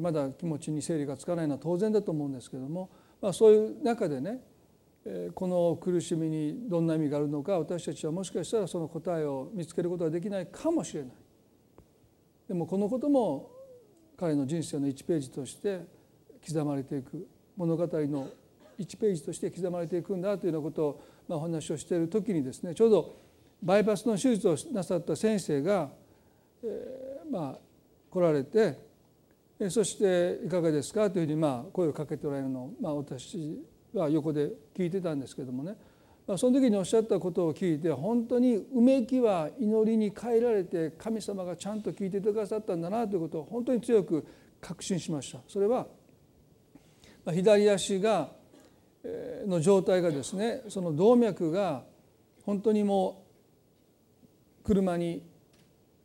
[0.00, 4.40] まだ気持ちに整理がつかないのは当然だと思うんですけどもまあ、そういう中でね
[5.34, 11.12] この苦しみにどんな意味があるのか私たちはもしかしたらその答えを見つけることができないかもしれない。
[12.48, 13.50] でもこのことも
[14.16, 15.80] 彼の人生の1ページとして
[16.46, 17.26] 刻まれていく
[17.56, 18.28] 物語の
[18.78, 23.16] 1ページとして刻まれていくんだというようなことを、まあ、お話をしている時にですねちょうど
[23.62, 25.90] バイパスの手術をなさった先生が、
[26.62, 27.58] え、まあ
[28.10, 28.78] 来られて
[29.70, 31.10] そしていかがですか？
[31.10, 33.60] というふうにまあ声をかけておられるのを、まあ、私
[33.92, 35.76] は横で聞いてたんですけどもね、
[36.36, 44.24] その時におっしゃったことを聞いて本当にうめきは祈りに変えられて神様がちゃんと聞いてくださったんだなということを本当に強く
[44.60, 45.40] 確信しました。
[45.48, 45.86] それは
[47.26, 48.30] 左足が
[49.46, 51.82] の状態がですねその動脈が
[52.44, 53.24] 本当にも
[54.62, 55.22] う車に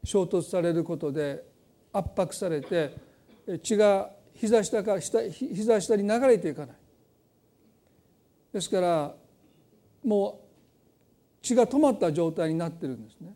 [0.03, 1.43] 衝突されることで
[1.91, 3.12] 圧迫されて
[3.61, 6.75] 血が膝下か膝下に流れていかない。
[8.53, 9.15] ですから
[10.03, 10.43] もう
[11.41, 13.33] 血が止まった状態になってるんですね。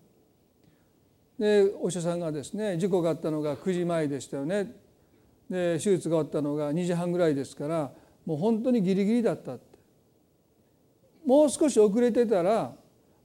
[1.40, 4.76] でお医者さんがですね事故があったのが9時前でしたよね。
[5.50, 7.92] で手術が終わったのが2時半ぐらいですから
[8.26, 9.78] もう本当にギリギリだったって。
[11.26, 12.74] もう少し遅れてたら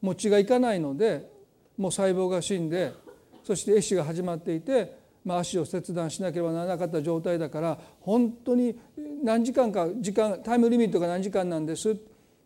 [0.01, 1.30] もう血がいかないので
[1.76, 2.93] もう細胞が死んで
[3.45, 8.77] そして壊死が始まっていてまあ、足を切断しなければならなかった状態だから本当に
[9.23, 11.97] 何時間か時間タイムリミットが何時間なんです。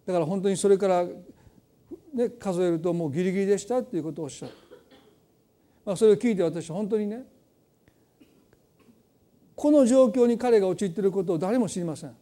[0.05, 4.53] だから本当にそれから、ね、数えるともうギリギリでしたっていうことをおっしゃる、
[5.85, 7.24] まあ、それを聞いて私本当にね
[9.55, 12.14] この状況に彼が陥っていることを誰も知りません。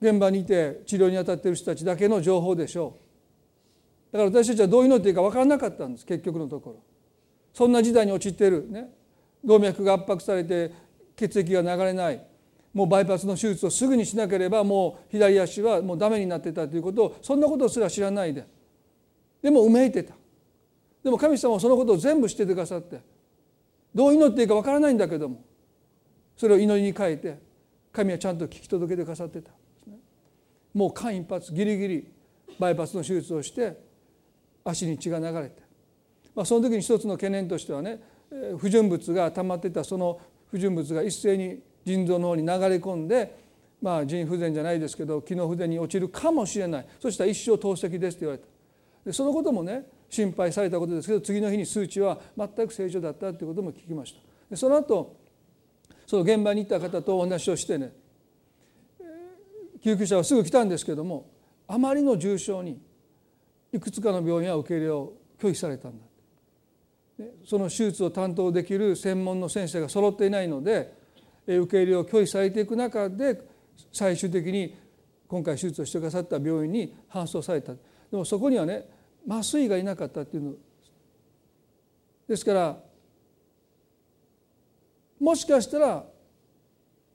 [0.00, 2.98] 現場にいて治療に当たっている人たちだけの情報でしょ
[4.10, 4.16] う。
[4.16, 6.91] だから私たちはどう祈っていいか分からなかったんです結局のところ。
[7.52, 8.66] そんな時代に陥っている。
[8.70, 8.90] ね。
[9.44, 10.72] 動脈が圧迫されて
[11.16, 12.24] 血液が流れない。
[12.72, 18.46] もうバイパスの手術をすぐにしなければもう左足はもうダメになってたということをそんなことすら知らないで。
[19.42, 20.14] でもうめいてた。
[21.02, 23.00] でも神様はそのことを全部知っててくださって。
[23.94, 25.44] どう祈っていいか分からないんだけども。
[26.36, 27.38] それを祈りに変えて
[27.92, 29.50] 神はちゃんと聞き届けてくださってた。
[30.72, 32.12] もう間一髪ギリギリ
[32.58, 33.76] バイパスの手術をして
[34.64, 35.61] 足に血が流れて、
[36.34, 38.00] まあ、その時に一つの懸念としてはね
[38.58, 40.18] 不純物が溜まってたその
[40.50, 43.36] 不純物が一斉に腎臓の方に流れ込んで、
[43.80, 46.86] まあ、腎不全じゃないですけど機能不全に落ちるかもしれない。
[47.00, 48.46] そしたら一生透析ですって言われた。
[49.04, 54.20] でそのこともね心配されたことですけど次の日に数値は全く正常だったということも聞きました。
[54.50, 55.16] でその後
[56.06, 57.92] その現場に行った方とお話をしてね
[59.82, 61.30] 救急車はすぐ来たんですけども
[61.66, 62.80] あまりの重症に
[63.72, 66.04] いくつかの病院は受け入れを拒否されたんだ。
[67.44, 70.94] その手術を担当できる専門の先生が揃っていないので
[71.46, 73.40] 受け入れを拒否されていく中で
[73.92, 74.76] 最終的に
[75.26, 77.72] 今回手術をしてくださった病院に搬送された。
[77.72, 77.78] で
[78.12, 78.88] もそこにはね
[79.28, 80.52] 麻酔がいなかったっていうの。
[82.28, 82.78] ですから
[85.18, 86.04] もしかしたら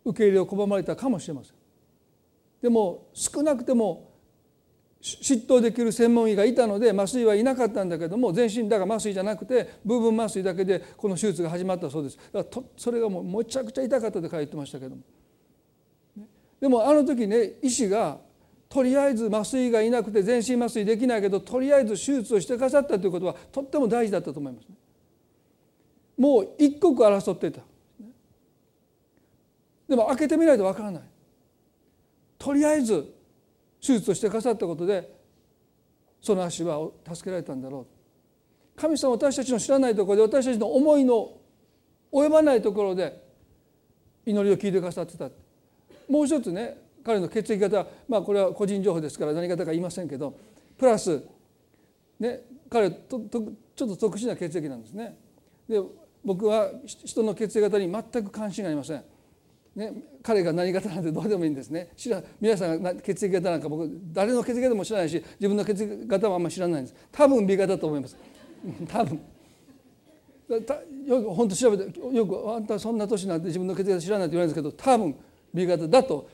[0.03, 1.53] 受け入れを拒まれたかもしれません。
[2.61, 4.06] でも少なくても
[5.01, 15.01] 執刀できる専門医がいたので麻酔はいなかったんだけども全身だが麻酔じゃなくて部分麻酔だけでこの手術が始まったそうですだからそれがもうめちゃくちゃ痛かったって書いてましたけども
[16.59, 18.17] でもあの時ね医師が
[18.69, 24.75] とりあえず麻酔がいなくて全身麻酔できないけどとりあえず手術をしてくださったということはとっても大事だったと思いますね。
[26.17, 27.61] もう一刻争っていた。
[29.87, 31.03] でも開けてみないとわからない。
[32.37, 33.13] とりあえず
[33.87, 35.09] 手術をしてくださったことで
[36.21, 37.87] その足は助けられたんだろ
[38.75, 41.37] う神様私たちの知らないところで私たちの思いの
[42.11, 43.23] 及ばないところで
[44.25, 45.29] 祈りを聞いてくださってた
[46.09, 50.37] もう一つね彼の血液型まあこれは個人情報ですから何型か言いませんけど
[50.77, 51.23] プラス
[52.19, 53.21] ね彼と
[53.75, 55.15] ちょっと特殊な血液なんですね。
[55.69, 55.79] で
[56.25, 59.03] 僕は人の血液型に全く関心がありません。
[59.77, 61.91] ね、彼が何型なんてどうでもいいんですね。
[61.95, 66.95] 知ら皆さんが血液型なんか僕誰の血液型も知らないし自分の血液型もあんまり知らないんです。
[67.11, 68.17] 多分 B 型だと思います。
[68.89, 69.21] 多分。
[71.05, 75.15] よく本当調べてよくあんたそんな年なんて自分の血液型知らないって言われるんですけど多分
[75.53, 76.27] B 型だと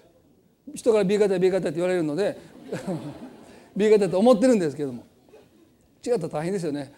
[0.73, 2.37] 人から B 型 B 型って言われるので
[3.75, 5.03] B 型と思ってるんですけども。
[6.05, 6.93] 違ったら大変ですよね。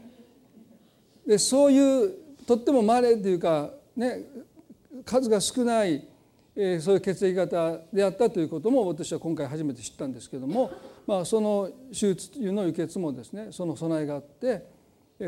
[1.26, 2.14] でそういう
[2.46, 4.24] とっても稀というかね
[5.04, 6.06] 数が少ない、
[6.56, 10.72] えそういう血液型であったということも私は今回初めて知ったんですけども、
[11.06, 14.66] まあ、その手術というのを受けつもですねその備えがあって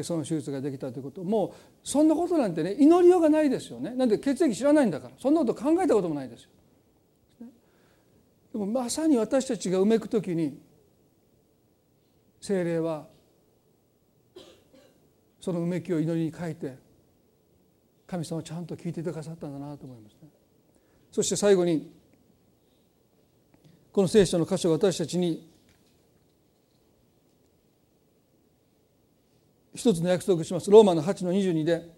[0.03, 1.55] その手術ができたということも
[1.85, 6.51] そんなことなんてね祈りようがないですよねなんで血液知らないんだからそんなこと考えたこともないですよ。
[8.53, 10.59] でもまさに私たちがうめく時に
[12.41, 13.07] 精霊は
[15.41, 16.77] そのうめきを祈りに変えて
[18.11, 20.29] 神様ちゃんと聞いてくださったんだなと思いますね。
[21.13, 21.93] そして最後に
[23.93, 25.49] この聖書の箇所が私たちに
[29.77, 31.89] 一つの約束しますローマの8の22で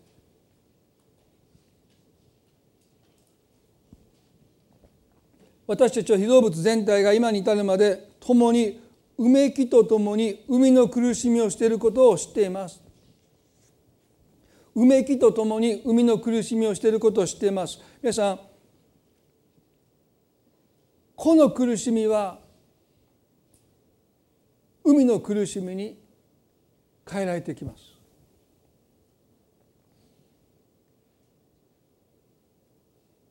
[5.67, 8.83] 私たちは被造物全体が今に至るまで共に
[9.17, 12.82] うめきとともに生みの苦しみをしていることを知っています
[14.75, 17.79] うめきとともに海の苦しみをしていることを知っています。
[18.01, 18.41] 皆さん
[21.15, 22.41] この苦しみは
[24.83, 25.99] 海の苦しみに
[27.09, 27.93] 変えられてきます。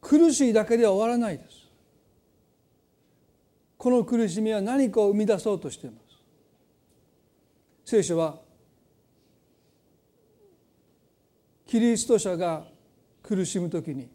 [0.02, 1.62] 苦しいだけでは終わらないです。
[3.78, 6.18] この苦しみは何かを生み出そうとしています。
[7.84, 8.40] 聖書は
[11.72, 12.66] キリスト者が
[13.24, 14.10] 苦しむ時に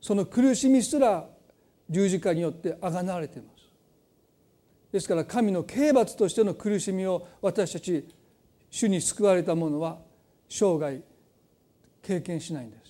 [0.00, 1.26] その苦しみすら
[1.90, 3.64] 十字架によってあがなわれています。
[4.92, 8.06] ですから神の刑罰としての苦しみを私たち
[8.70, 9.98] 主に救われた者は
[10.48, 11.00] 生涯
[12.04, 12.82] 経験しないんです。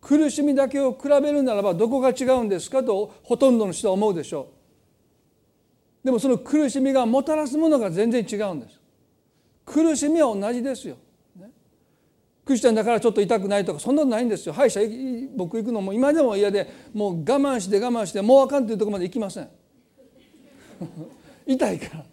[0.00, 4.52] 苦しみだけを比べるならばどこが違うんですかとほとんどの人は思うでしょ
[6.02, 6.06] う。
[6.06, 8.80] でもその苦しみがもたらすものが全然違うんです。
[9.66, 10.96] 苦しみは同じですよ、
[12.48, 14.54] クリスチャンだからちょっと痛くないとかそんなことないんですよ。
[14.54, 14.80] 歯医者
[15.36, 19.50] 僕行くのも今でも嫌でもう我慢して我慢してもうあかんというとこまで行きません。
[21.46, 22.04] 痛いから。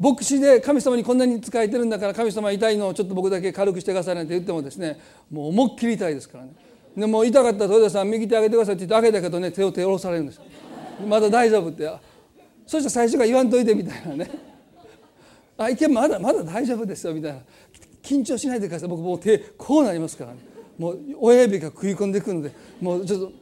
[0.00, 4.98] 牧師で神様にこんなに仕えてるんだから神様痛いのをちょっと僕だけ軽くしてくださいなんて言ってもですね
[5.30, 6.50] もう思いっきり痛いですからね。
[6.96, 10.40] でも痛かったら豊田さん右手上げてくださいって言ってあげたけどね手を手下ろされるんです。
[11.06, 11.88] まだ大丈夫って。
[12.66, 14.56] そしたら最初から言わんといてみたいなね。
[15.58, 17.38] あいけまだまだ大丈夫ですよみたいな。
[18.06, 18.88] 緊張しないでください。
[18.88, 20.38] 僕もう手こうなりますからね。
[20.78, 23.32] もう親指が食い込んでくるのでもうちょっと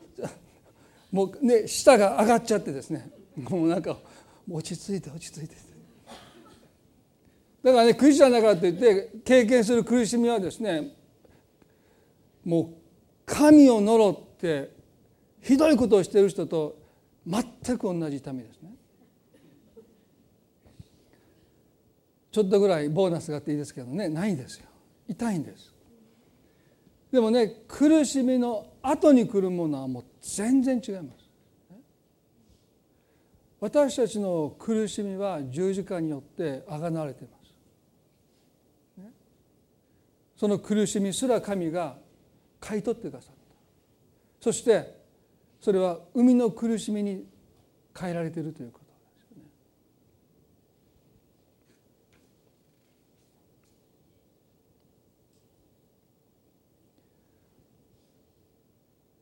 [1.13, 3.11] もうね舌が上がっちゃってですね。
[3.37, 3.99] もうなんか
[4.51, 5.55] 落ち着いて落ち着いて。
[7.63, 10.95] だからねクリスチャンだからといって経験する苦しみはですね
[12.45, 12.69] もう
[13.25, 14.71] 神を呪って
[15.41, 16.77] ひどいことをしている人と
[17.27, 18.74] 全く同じ痛みですね。
[22.35, 24.67] ちょっとぐらいボーナスがあっていいですけどねないんですよ
[25.07, 25.73] 痛いんです。
[27.13, 31.31] でもね苦しみの後に来るものはもう全然違います。
[33.61, 37.37] 私たちの苦しみは十字架によってあがなわれていま
[38.99, 39.13] す。
[40.37, 41.97] その苦しみすら神が
[42.59, 43.41] 買い取ってくださった
[44.41, 44.99] そして
[45.61, 47.25] それは海の苦しみに
[47.97, 49.45] 変えられているということですよね。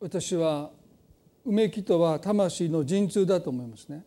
[0.02, 0.70] 私は
[1.44, 4.04] うめきとは魂の陣痛だと思いますね。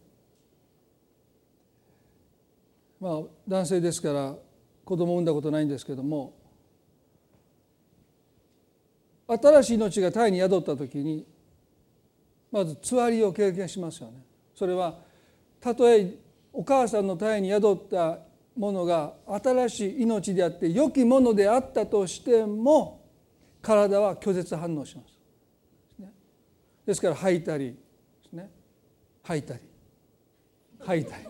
[2.99, 4.35] まあ男性ですから
[4.83, 6.33] 子供を産んだことないんですけども
[9.27, 11.25] 新しい命が胎に宿った時に
[12.51, 14.21] まずつわりを経験しますよね。
[14.53, 14.99] それは
[15.61, 16.13] たとえ
[16.51, 18.19] お母さんの胎に宿った
[18.57, 23.01] ものが新しい命であって良きものであったとしても
[23.61, 25.14] 体は拒絶反応します。
[26.85, 27.75] ですから吐いたりで
[28.29, 28.49] すね
[29.23, 29.59] 吐いたり
[30.79, 31.23] 吐いたり、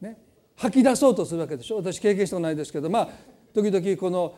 [0.00, 0.18] ね、
[0.56, 1.76] 吐き出そうとするわけでしょ。
[1.76, 3.08] 私経験したことないですけどまあ
[3.54, 4.34] 時々この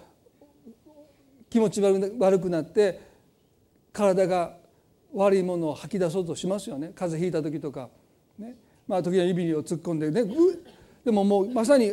[1.48, 3.00] 気持ち悪くなって
[3.92, 4.56] 体が
[5.12, 6.92] 悪いものを吐き出そうとしますよね。
[6.94, 7.90] 風邪ひいた時とか、
[8.38, 8.56] ね。
[8.88, 10.24] まあ、時は指を突っ込んでね
[11.04, 11.92] でももうまさに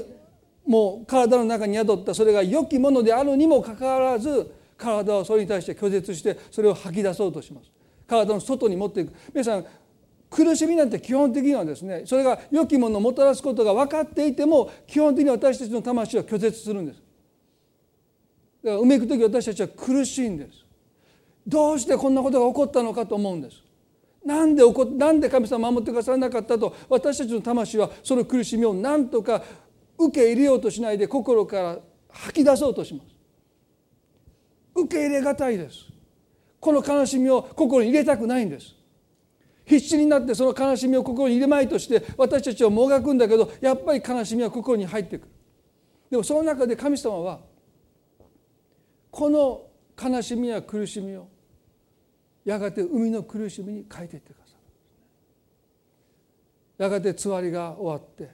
[0.65, 7.71] もう体の中に宿ったそれが良きものであるにもかかわらず体はそれに対して拒絶してそれを吐き出そうとします。
[8.09, 9.13] 体の外に持っていく。
[9.33, 9.65] 皆さん
[10.29, 17.01] 苦しみなんて基本的にはですねそれが良きものをもたらすことが分かっていても基本的に私たちの魂は拒絶するんです。
[18.63, 20.65] だからうめく時私たちは苦しいんです。
[21.47, 23.63] どうしてこんなことが起こったのかと思うんです。
[24.23, 29.41] なんで起こなんで神様守ってくださらなかったと私たちの魂はその苦しみを何とか
[29.97, 31.79] 受け入れようとしないで心から
[32.09, 33.07] 吐き出そうとします。
[34.75, 35.87] 受け入れがたいです。
[36.59, 38.75] この悲しみを心に入れたくないんです。
[39.65, 45.29] 必死になってその悲しみを心に入れまいとして私たちはもがくんだけどやっぱり悲しみは心に入ってくる。
[46.09, 47.39] でもその中で神様は
[49.11, 49.67] この
[50.01, 51.27] 悲しみや苦しみを
[52.43, 54.53] やがて海の苦しみに変えていってくださ
[56.77, 56.83] る。
[56.83, 58.29] やがてつわりが終わって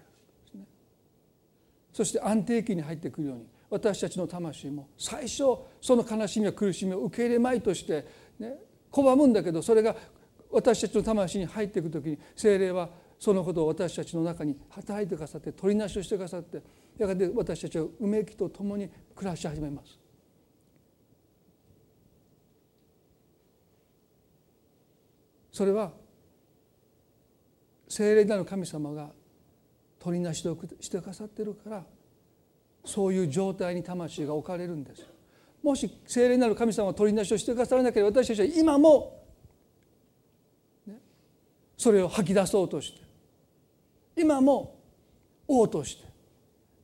[1.91, 3.54] そして安定期に入ってくるように。
[3.75, 5.43] 私たちの魂も最初
[5.81, 8.07] その悲しみや苦しみを受け入れまいとして、
[8.39, 8.55] ね、
[8.89, 9.93] 拒むんだけどそれが
[10.49, 16.61] 私たちの魂に入っていく時に精霊はそのことを私たちの中に働いてくださって取りなしをしてくださって
[16.97, 19.99] やがて私たちはうめきとともに暮らし始めます。
[25.51, 25.91] それは
[27.89, 29.09] 聖霊なる神様が
[29.99, 31.85] 取りなしをしてくださってるから
[32.85, 35.05] そういう状態に魂が置かれるんです。
[35.63, 39.23] もし聖霊なる神様が取りなしをしてくださらなければ私たちは今も、
[40.85, 41.01] ね、
[41.75, 43.01] それを吐き出そうとして
[44.15, 44.79] 今も
[45.47, 46.05] 王として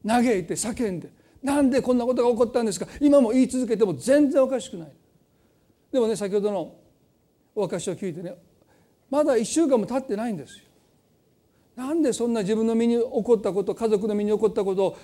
[0.05, 1.11] 嘆いて叫んで
[1.43, 2.87] なんでこんなことが起こったんですか。
[2.99, 4.91] 今も言い続けても全然おかしくない。
[5.91, 6.75] でもね先ほどの
[7.55, 8.35] お証を聞いてね
[9.09, 10.65] まだ1週間も経ってないんですよ。
[11.75, 14.97] なんでそんな自分の身に起こったこと家族の身に起こったことを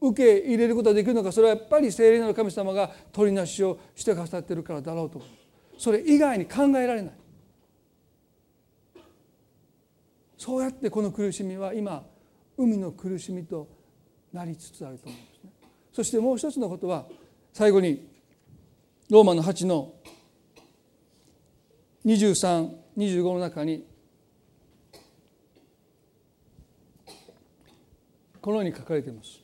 [0.00, 5.30] 受け入れることができるのかそれはやっぱり聖霊なる神様が取りなしをしてくださってるからだろうと思う。
[5.78, 7.12] それ以外に考えられない。
[10.38, 12.02] そうやってこの苦しみは今
[12.56, 13.68] 海の苦しみと
[14.32, 15.50] なりつつあると思うんですね。
[15.92, 17.06] そしてもう一つのことは
[17.52, 18.08] 最後に
[19.10, 19.92] ローマの8の
[22.06, 23.84] 2325の中に
[28.40, 29.39] このように書かれています。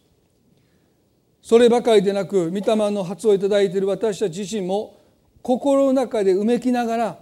[1.47, 5.01] そればかりでなく御霊の発をいただいている私たち自身も
[5.43, 7.19] 心の中でうめきながら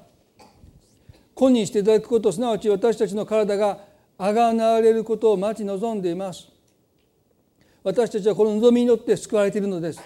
[1.35, 3.81] 今にしていただくことすなわち私たちの体が
[4.17, 6.49] あがなわれることを待ち望んでいます。
[7.83, 10.01] 私たちはこの望みによって救われているのです。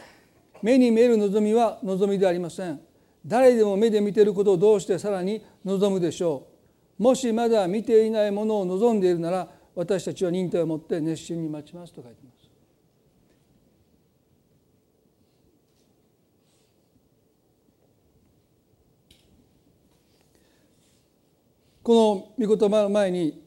[0.63, 2.81] 目に見える望みは望みでありません。
[3.25, 6.49] 誰でも目で見ていることをどうしてさらに望むでしょ
[6.99, 7.05] う。
[7.05, 12.38] もしまだ見ていないものを望んでいるなら私たちは忍耐を持って熱心に待ちますと書いてます。
[21.89, 21.95] こ
[22.39, 23.43] の御言葉の前に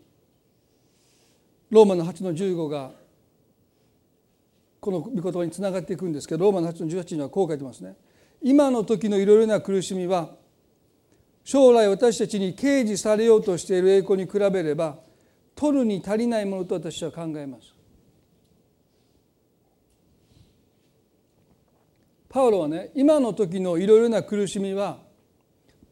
[1.69, 2.89] ローマの8の15が
[4.79, 7.95] この御言葉につながっていくんですけどローマの8の18にはこう書いてますね。
[8.41, 10.31] 今の時のいろいろな苦しみは
[11.43, 14.97] 将来私たちに掲示されようとしている栄光に比べれば
[15.53, 17.75] 取るに足りないものと私は考えます。
[22.27, 24.97] パウロはね今の時のいろいろな苦しみは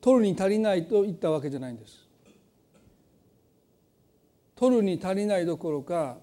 [0.01, 2.08] 取るに足りないと言ったわけじゃないんです。
[4.59, 6.17] 取るに足りないどころか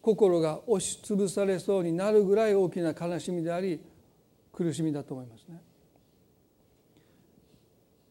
[0.00, 3.80] 心が押しつぶされそうになるぐらい大きな悲しみであり
[4.52, 5.60] 苦しみだと思いますね。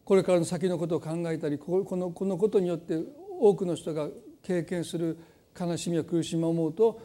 [0.04, 3.00] これからの先のことを考えたりこのこのことによって
[3.40, 4.10] 多くの人が
[4.44, 5.18] 経験する
[5.58, 7.02] 悲しみや苦しみを思うと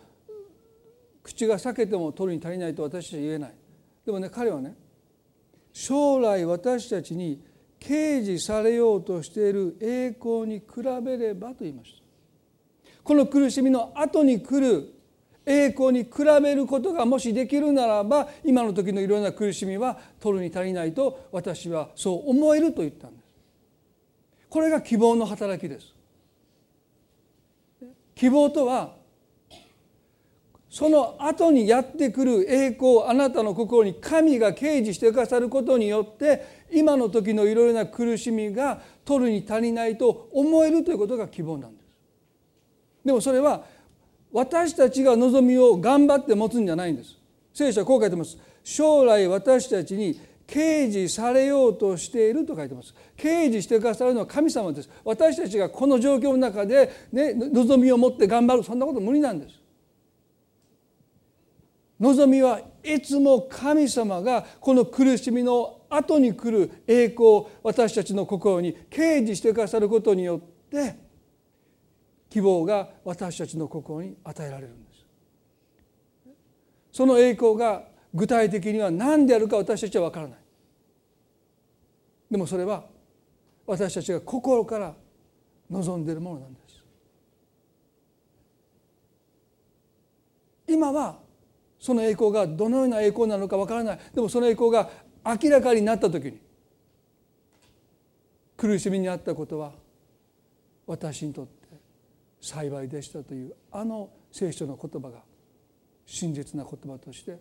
[1.22, 3.54] 口が裂けても取るに足りないと私は言えない。
[4.04, 4.74] でもね彼はね
[5.72, 7.40] 将来私たちに
[7.80, 10.64] 掲示されようとしている栄光に比
[11.02, 12.00] べればと言いました。
[13.02, 14.94] この苦しみの後に来る
[15.46, 16.10] 栄光に比
[16.42, 23.34] べることがもしできるならば今の時のいろんな苦しみは取るに足りないと私はそう思えると言ったんです。
[24.48, 25.94] これが希望の働きです。
[28.14, 28.99] 希望とは
[30.70, 41.86] その後にやってくる栄光あなたの心に神が掲示してくださることによって今の時のいろいろな苦しみが取るに足りないと思えるということが希望なんです。
[43.04, 43.64] でもそれは
[44.30, 47.16] 私たちが望みを頑張って持つんじゃないんです。
[47.52, 48.38] 聖書はこう書いてます。
[48.62, 52.94] 将来私たちに掲示されようとしていると書いてます。
[53.16, 54.90] 掲示してくださるのは神様です。
[55.04, 59.59] 私たちがこの状況の中で、ね、望みを持って頑張るそんなこと無理なんです。
[62.00, 70.40] 望みはいつも神様がこの苦しみの後に来る栄光を私たちの心に掲示してくださることによっ
[70.70, 70.96] て
[72.30, 75.04] 希望が私たちの心に与えられるんです。
[76.92, 77.84] その栄光が
[78.14, 80.38] 具体的には何であるか私たちは分からない。
[82.30, 82.84] でもそれは
[83.66, 84.94] 私たちが心から
[85.68, 86.82] 望んでいるものなんです。
[90.66, 91.29] 今は
[91.80, 94.90] その栄光がどのような栄光なのかわからないでもその栄光が
[95.24, 96.38] 明らかになった時に
[98.56, 99.72] 苦しみにあったことは
[100.86, 101.52] 私にとって
[102.40, 105.22] 幸いでしたというあの聖書の言葉が
[106.04, 107.38] 真実な言葉として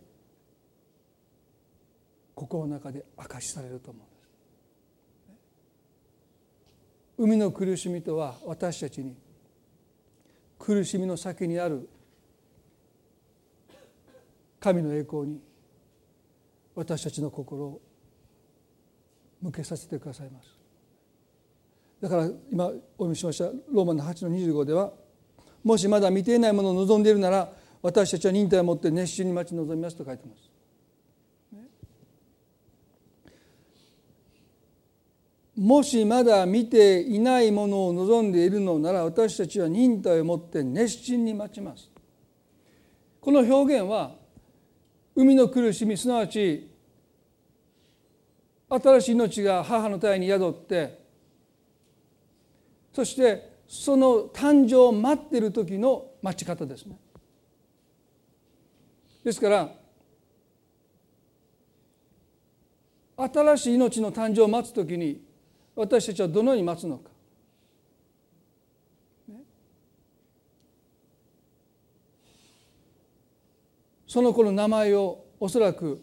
[2.34, 4.20] 心の中で明かしされると思うんです。
[7.18, 9.18] 海の苦しみとは私たちに
[10.58, 11.90] 苦しみの先にある
[14.60, 15.42] 神の栄光に
[16.76, 17.82] 私たちの心を
[19.42, 20.48] 向けさせてくださいます
[22.02, 24.92] だから今お読みしましたローマの8の25では
[25.64, 27.52] もしまだ見ていないものを望んでいるなら
[27.82, 30.50] 私たちは忍耐を持って熱心に待ち望みますと書いてます。
[35.56, 41.90] もしまだ見ていないものを望んでいるのなら私たちは忍耐を持って熱心に待ちます。
[43.20, 44.16] この表現は
[45.16, 46.70] 海の苦しみすなわち
[48.70, 51.00] 新しい命が母の体に宿って
[52.94, 56.98] そしてその誕生を待っている時の待ち方ですね。
[59.24, 59.70] ですから
[63.18, 65.22] 新しい命の誕生を待つ時に
[65.76, 67.10] 私たちはどのように待つのか。
[74.10, 76.02] その子の名前をおそらく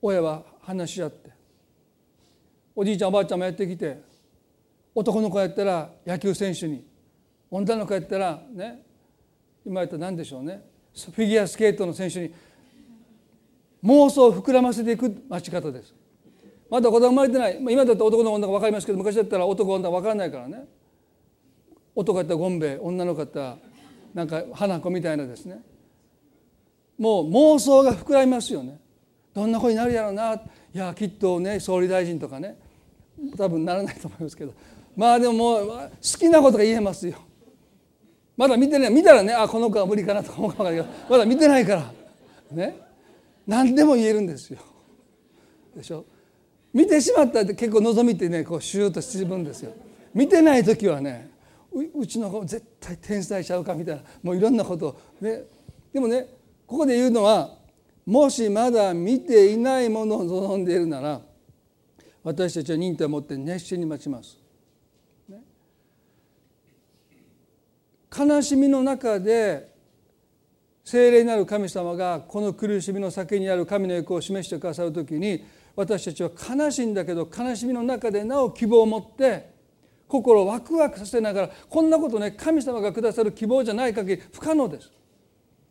[0.00, 1.30] 親は話し合って
[2.74, 4.00] おじいちゃんおばあちゃんもやってきて
[4.94, 6.82] 男の子やったら野球選手に
[7.50, 8.82] 女の子やったらね
[9.66, 10.62] 今言ったら何でしょうね
[10.94, 12.34] フィギュアスケートの選手に
[13.84, 15.94] 妄想を膨らませていく待ち方です。
[16.70, 17.58] まだ子供生まれてない。
[17.60, 20.64] 今だったら男の女が分かりますけど昔だったら男女分からないからね。
[21.94, 23.56] 男だったらゴンベ女の方
[24.14, 25.62] なんか花子みたいなですね。
[27.00, 28.78] もう妄想が膨らみますよね。
[29.32, 30.34] どんな子になるやろうな。
[30.34, 30.40] い
[30.74, 32.58] やきっとね総理大臣とかね。
[33.38, 34.52] 多分ならないと思いますけど。
[34.94, 37.16] まあでももう好きなことが言えますよ。
[38.36, 38.92] まだ見てない。
[38.92, 40.84] 見たらねあこの子は無理かなとか思うかもけど。
[41.08, 41.92] まだ見てないから。
[42.52, 42.78] ね。
[43.46, 44.58] 何でも言えるんですよ。
[45.74, 46.04] でしょ。
[46.74, 49.72] 見てしまったって結構望みってねこうシューッと沈むんですよ。
[50.12, 51.30] 見てない時はね
[51.72, 54.02] うちの子絶対天才ちゃうかみたいな。
[54.22, 55.44] もういろんなことをね。
[55.94, 56.26] でもね
[56.70, 57.50] ここで言うのは
[58.06, 61.20] もしまだ見ていないものを望んでいるなら
[62.22, 64.38] 私たちは忍耐を持って熱心に待ちます。
[68.16, 69.74] 悲しみの中で
[70.84, 75.44] 聖霊なる神様がこの苦しみの先にある神の役を示してくださる時に
[75.74, 79.50] 私たちは悲しいんだけど悲しみの中でなお希望を持って
[80.06, 84.99] 心をワクワクさせながらこんなことね神様がくださる希望じゃない限り不可能です。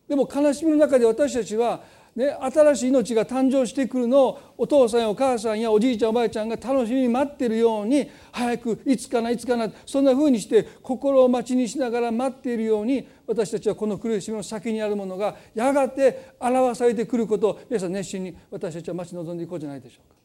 [0.10, 1.82] でも悲しみの中で私たちは
[2.16, 20.16] ね、新しい命が誕生してくるのをお父さんやお母さんやおじいちゃんおばあちゃんが楽しみに待ってるように早くいつかないつかなそんなふうにして心を待ちにしながら待っているように私たちはこの苦しみの先にあるものがやがて表されてくることを皆さん熱心に私たちは待ち望んでいこうじゃないでしょうか。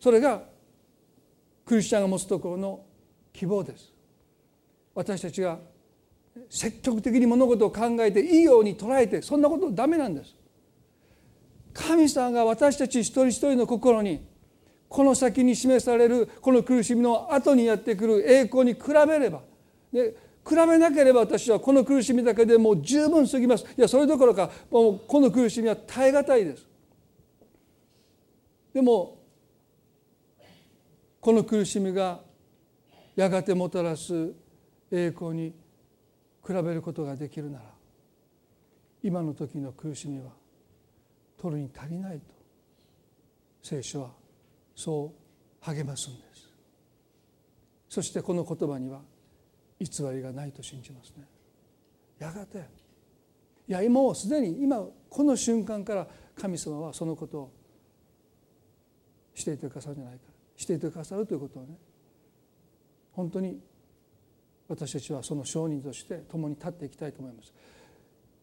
[0.00, 0.42] それが
[1.64, 2.84] クリスチャンが持つところの
[3.32, 3.92] 希望です。
[4.94, 5.58] 私たちが
[6.48, 10.34] 積極的に物事を考えていいように捉えてそんなことダメなんです。
[11.72, 14.26] 神様が私たち一人一人の心に
[14.88, 19.40] この先に示されるこの苦しみの後にやってくる栄光に比べれば
[19.90, 20.14] で
[20.46, 26.66] 比べなければ私はこの苦しみだけでもう十分すぎますいやそれどころかもうこの苦しみは耐え難いです
[28.74, 29.18] でも
[31.20, 32.20] この苦しみが
[33.16, 34.32] やがてもたらす
[34.90, 35.54] 栄光に
[36.46, 37.64] 比べることができるなら
[39.02, 40.30] 今の時の苦しみは
[41.40, 42.22] 取るに足りないと
[43.62, 44.10] 聖書は
[44.74, 46.48] そう励ますんです。
[47.88, 49.00] そしてこの言葉には
[49.78, 51.24] 偽りがないと信じますね。
[52.18, 52.58] やがて
[53.68, 57.52] いやもうすでに今この瞬間から神様はそのことを
[59.34, 60.22] していてくださるんじゃないか。
[60.56, 61.76] していてくださるということをね
[63.12, 63.60] 本当に
[64.68, 67.52] 私たちはその証人として共に立っていきたいと思います。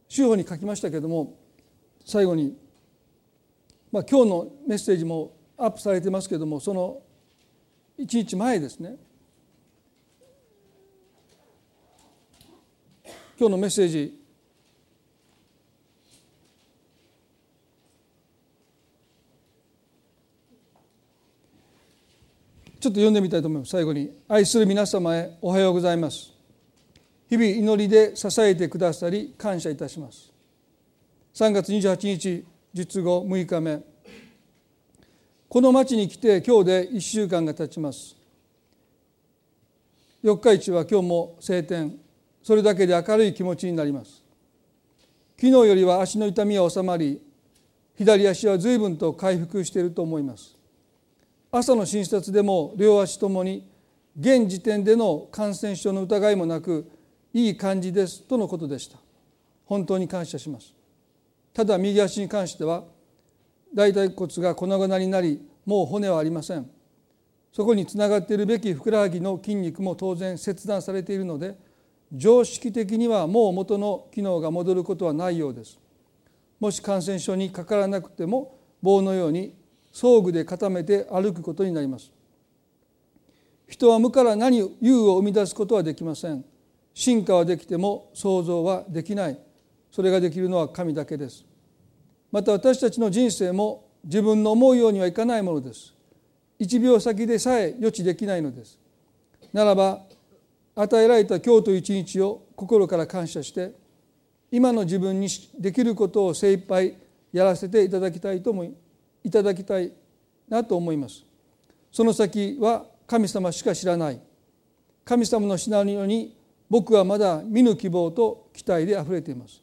[0.07, 1.37] 主法に書きましたけれども
[2.05, 2.57] 最後に、
[3.91, 7.01] まあ、今日のメッセージもアップされてますけれどもその
[7.99, 8.95] 1日前ですね
[13.39, 14.18] 今日のメッセージ
[22.79, 23.71] ちょっと読んでみたいと思います。
[23.71, 24.09] 最後に。
[24.29, 26.31] 愛する皆様へおはようございます。
[27.27, 30.31] 日々祈りで支えてくださり感謝いたします。
[31.33, 33.81] 3月28日術後6日目。
[35.49, 38.15] この町に来て今日で1週間が経ちます。
[40.23, 41.99] 四日市は今日も晴天。
[42.41, 44.23] それだけで明るい気持ちになります。
[45.35, 47.21] 昨日よりは足の痛みは収まり
[47.97, 50.58] 左足は随分と回復していると思います。
[51.51, 53.67] 朝の診察でも両足ともに
[54.19, 56.91] 現時点での感染症の疑いもなく
[57.33, 58.99] いい感じですとのことでした。
[59.65, 60.75] 本当に感謝します。
[61.53, 62.83] ただ右足に関しては
[63.73, 66.69] 大腿骨が粉々になりもう骨はありません。
[67.51, 71.57] そこにつながっているべきふくらはぎの筋肉も当然切断されているので
[72.13, 75.79] 常識的にはもう元の機能が戻ることはないようです。
[76.59, 79.55] もし感染症にかからなくても棒のように
[79.99, 82.09] 装具で固めて歩くことになります。
[83.67, 86.45] 人は無から何有を生み出すことはできません。
[86.93, 89.37] 進化はできても想像はできない。
[89.91, 91.43] それができるのは神だけです。
[92.31, 95.93] また私たちの人生も自分の思うようにはいかないものです。
[96.57, 98.79] 一秒先でさえ予知できないのです。
[99.51, 99.99] ならば
[100.75, 103.73] 与えられた今日という一日を心から感謝して
[104.49, 105.27] 今の自分に
[105.59, 106.95] できることを精一杯
[107.33, 108.73] やらせていただきたいと思い
[109.23, 109.91] いただきたい
[110.47, 111.25] なと思います。
[111.91, 114.21] その先は神様しか知らない。
[115.03, 116.37] 神様のシナリオに
[116.69, 119.61] 僕はまだ見ぬ希望と期待であふれています。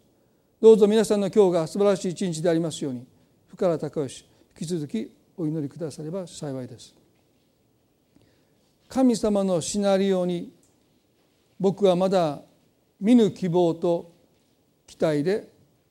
[0.60, 3.06] どうぞ皆さんの今日が素晴らしい一日でありますように
[3.46, 4.26] 福原孝義
[4.60, 6.94] 引き続きお祈りくだされば幸いです。
[8.88, 10.52] 神様のシナリオに
[11.60, 12.40] 僕はまだ
[13.00, 14.12] 見ぬ希望と
[14.86, 15.48] 期待で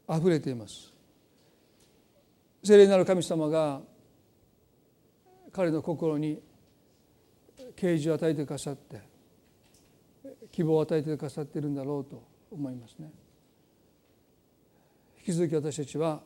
[0.08, 0.95] あふれています。
[2.66, 3.80] 聖霊なる神様が
[5.52, 6.42] 彼の心に
[7.76, 9.02] 啓示を与えてくださって
[10.52, 13.12] 希望を与えてくださっているんだろうと思いますね。
[15.20, 16.24] 引き続き私たちは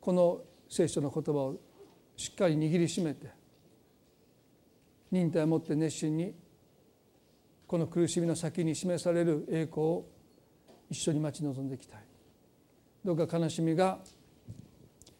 [0.00, 1.56] この聖書の言葉を
[2.16, 3.30] しっかり握りしめて
[5.12, 6.34] 忍耐を持って熱心に
[7.68, 10.06] この苦しみの先に示される栄光を
[10.90, 12.00] 一緒に待ち望んでいきたい
[13.04, 14.00] どうか悲しみが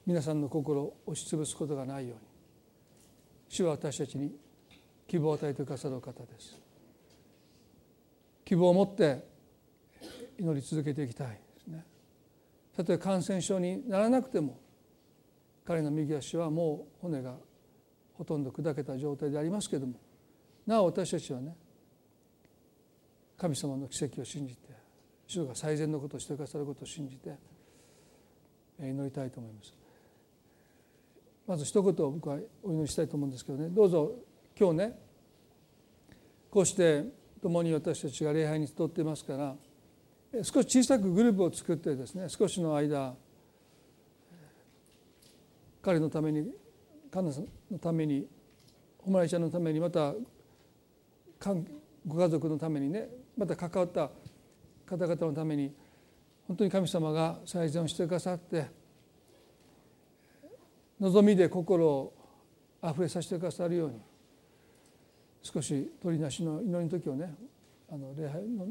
[0.07, 2.21] 皆さんの心を押しつぶすことがないように
[3.49, 4.33] 主は私たちに
[5.09, 6.61] 希望を与えてくださる方です
[8.45, 9.25] 希望を持って
[10.39, 11.85] 祈り続けていきたいですね
[12.77, 14.61] たとえ感染症にならなくても
[15.67, 17.35] 彼の右足はもう骨が
[18.15, 19.95] ほとんど砕けた状態でありますけれども
[20.67, 21.57] なお私たちはね
[23.37, 24.69] 神様の奇跡を信じて
[25.27, 27.35] 主が最善のことをしてくださることを信じて
[28.79, 29.86] 祈りたいと思います。
[31.47, 33.69] まず一言僕はお祈りしたいと思うんですけどね。
[33.69, 34.13] どうぞ
[34.59, 34.99] 今日ね
[36.51, 37.05] こうして
[37.43, 39.55] 共に私たちが礼拝に集っていますから
[40.43, 43.15] 少し小さくグループを作ってですね少しの間
[45.83, 46.51] 彼のために
[47.13, 48.27] カンナさんのために
[49.05, 50.15] 誉れちゃんのためにまた
[52.07, 54.11] ご家族のためにねまた関わった
[54.87, 55.73] 方々のために
[56.49, 58.67] 本当に神様が最善をしてくださって
[61.01, 62.15] 望みで心を
[62.81, 64.01] あふれさせてくださるように
[65.43, 67.35] 少し鳥なしの祈りの時をね
[67.91, 68.67] あの礼拝の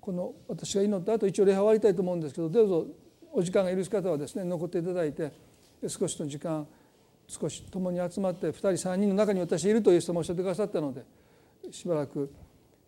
[0.00, 2.86] この私が祈った後一応礼拝終わりたいと思うんですけどどうぞ
[3.32, 5.32] お時間が許す方はですね残っていただいて
[5.86, 6.66] 少しの時間
[7.28, 11.04] 少し共に集まって2人3人の中に私いるという人もおっしゃってくださったので
[11.70, 12.32] しばらく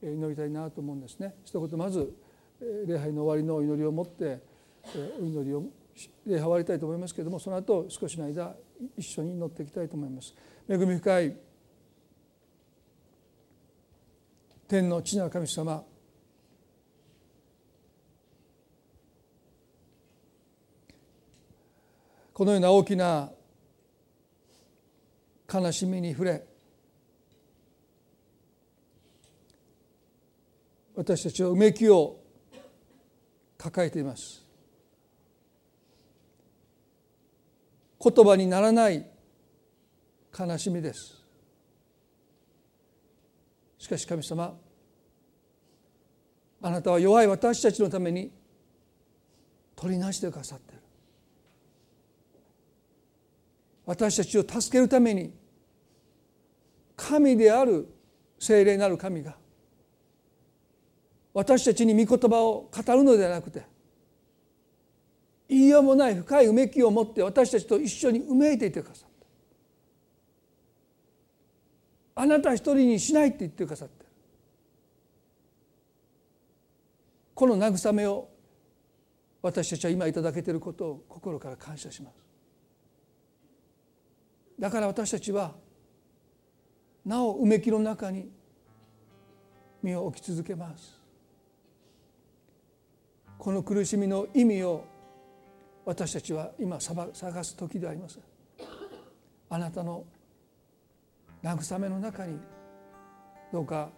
[0.03, 1.35] 祈りたいなと思うんですね。
[1.45, 2.13] 一言まず
[2.87, 4.41] 礼拝の終わりのお祈りを持って
[5.21, 5.65] お祈りを
[6.27, 8.55] 礼拝終わりたいと思いますけれどもその後少しの間
[8.97, 10.35] 一緒に祈っていきたいと思います。
[10.69, 11.37] 恵み深い
[14.67, 15.85] 天の地なる神様
[22.33, 23.31] このような大きな
[25.53, 26.45] 悲しみに触れ
[30.97, 32.19] 私たちはうめきを
[33.57, 34.44] 抱えています
[38.05, 39.07] 言葉にならない
[40.39, 41.25] 悲しみです。
[43.79, 44.55] しかし神様
[46.61, 48.31] あなたは弱い私たちのために
[49.77, 50.79] 取りなしてくださってる。
[53.87, 55.33] 私たちを助けるために
[56.97, 57.89] 神である
[58.39, 59.37] 聖霊なる神が
[61.33, 63.74] 私たちに御言葉を語るのではなくて
[65.49, 69.09] 言いようもない深いうめきを持って私たちと一緒にうめいていてくださっ
[72.15, 72.23] た。
[72.23, 74.05] あなた一人にしないって言ってくださって
[77.35, 78.29] この慰めを
[79.43, 82.15] 私たちは今いただけていることを心から感謝します。
[84.59, 85.53] だから私たちは
[87.05, 88.31] なおうめきの中に
[89.83, 90.99] 身を置き続けます。
[93.37, 94.85] この苦しみの意味を
[95.85, 97.13] 私たちは今探
[97.45, 98.19] す時であります。
[99.51, 100.05] あなたの
[101.43, 102.39] 慰めの中に
[103.53, 103.91] どうか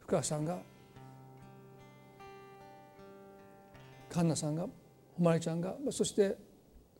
[0.00, 0.58] 深川さんが
[4.10, 4.66] 環奈さんが
[5.16, 6.36] 誉ちゃんがそして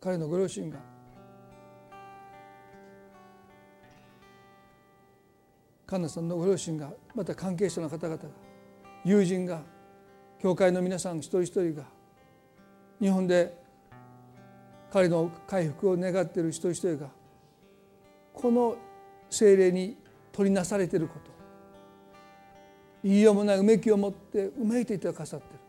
[0.01, 0.79] 彼のご両親が
[5.87, 8.29] 環奈さんのご両親がまた関係者の方々が
[9.05, 9.63] 友人が
[10.43, 11.85] 教会の皆さん一人一人が
[13.01, 13.57] 日本で
[14.93, 17.07] 彼の回復を願っている一人一人が
[18.35, 18.77] この
[19.31, 19.97] 精霊に
[20.33, 21.31] 取りなされていること
[23.05, 25.61] 言いようもないうめきを持ってうめいていてくださってる。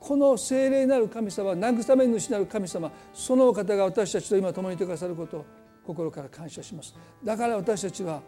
[0.00, 5.46] この精霊なる神様慰め主なる神様そのお方が私たちと今共にいてくださることを
[5.86, 6.94] 心から感謝します。
[7.22, 8.22] だから私たちは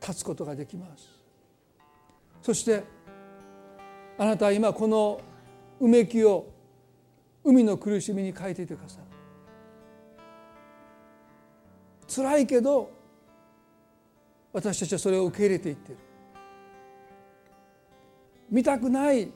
[0.00, 1.08] 立つことができます。
[2.40, 2.84] そして
[4.16, 5.20] あなたは今この
[5.80, 6.46] うめきを
[7.42, 9.04] 海の苦しみに変えていてくださる
[12.06, 12.90] 辛いけど
[14.52, 15.98] 私たちはそれを受け入れていってる。
[18.50, 19.32] 見たくない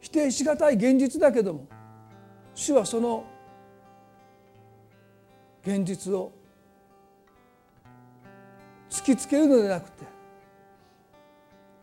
[0.00, 1.66] 否定しがたい現実だけども
[2.54, 3.24] 主はその
[5.62, 6.32] 現実を
[8.90, 10.04] 突きつけるのではなくて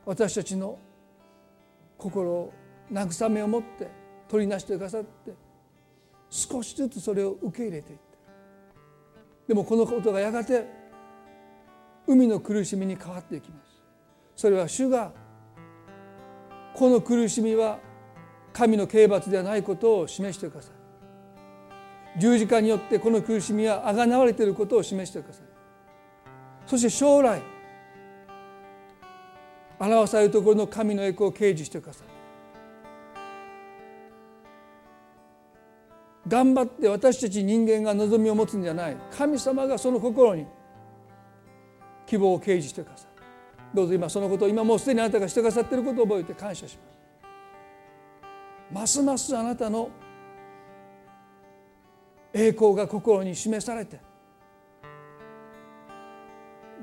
[0.06, 0.78] 私たちの
[2.04, 2.54] 心を
[2.91, 3.88] 慰めを持って
[4.28, 5.32] 取りなしてくださって
[6.30, 8.04] 少しずつそれを受け入れていった。
[9.47, 10.66] でもこのことがやがて
[12.06, 13.82] 海の苦しみに変わっていきます。
[14.36, 15.14] それは主が
[16.74, 17.80] この苦しみは
[18.51, 22.20] 神の刑罰ではないことを示してください。
[22.20, 25.45] 十字架によってこの苦しみはあがなわれていることを示してください。
[26.66, 27.41] そして将来
[29.88, 32.07] 表されるところの神の栄光を掲示してください。
[36.27, 38.97] 頑張って私たち人間が望みを持つんじゃない。
[39.11, 40.45] 神様がその心に
[42.05, 43.75] 希望を掲示してください。
[43.75, 46.93] どうぞ今そのことを今もうすでにあなたがしてくださっていることを覚えて感謝します。
[48.71, 49.89] ますますあなたの
[52.34, 53.99] 栄光が心に示されて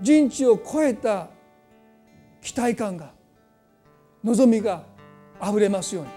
[0.00, 1.28] 人知を超えた
[2.40, 3.12] 期待感が
[4.24, 4.84] 望みが
[5.38, 6.10] あふれますように。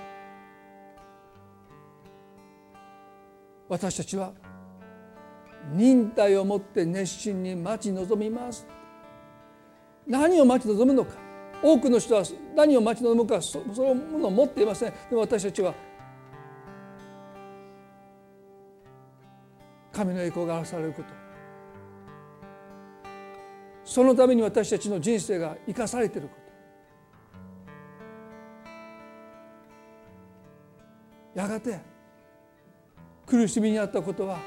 [3.69, 4.34] 私たちは
[5.71, 8.67] 忍耐をもって熱心に待ち望みます。
[10.05, 11.15] 何を待ち望むのか。
[11.63, 12.24] 多くの人は
[12.55, 14.91] 何を待ち望むかそのものを持っていません。
[14.91, 15.74] でも私たちは
[19.93, 21.22] 神の栄光が表されること。
[23.94, 26.34] そのために私たちの人生が生かされているこ
[31.36, 31.39] と。
[31.39, 31.80] やがて
[33.28, 34.39] 苦しみにあったことは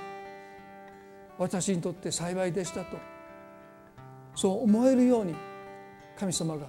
[1.38, 2.96] 私にとって幸いでしたと
[4.34, 5.36] そう思えるように
[6.18, 6.66] 神様が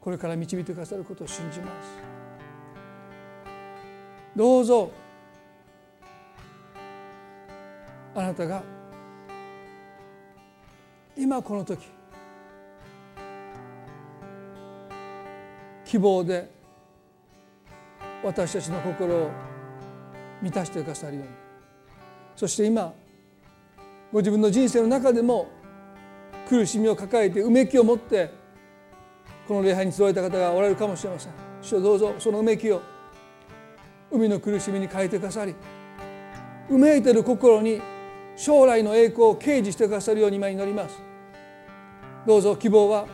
[0.00, 1.98] これから導いてくださることを信じます。
[4.34, 4.90] どうぞ
[8.14, 8.62] あなたが
[11.16, 11.86] 今この時
[15.84, 16.50] 希望で
[18.24, 19.30] 私たちの心を
[20.40, 21.30] 満たしてくださるように。
[22.34, 22.92] そして今
[24.12, 25.48] ご自分の人生の中でも
[26.48, 28.30] 苦しみを抱えてうめきを持って
[29.46, 31.32] この礼拝に集われた方がおられるかもしれません。
[31.60, 32.80] 主どうぞそのうめきを
[34.10, 35.54] 海の苦しみに変えてくださり
[36.68, 37.80] うめいてる心に
[38.36, 41.02] 将来の栄光を掲示してくださるように今祈ります。
[42.26, 43.06] どうぞ希望は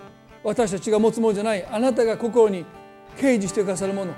[0.44, 2.64] 私たちが持つものじゃないあなたが心に
[3.16, 4.14] 掲示してくださるもの。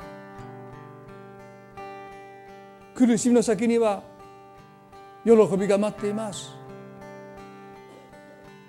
[2.95, 4.03] 苦しみの先には
[5.25, 6.51] 喜びが待っています。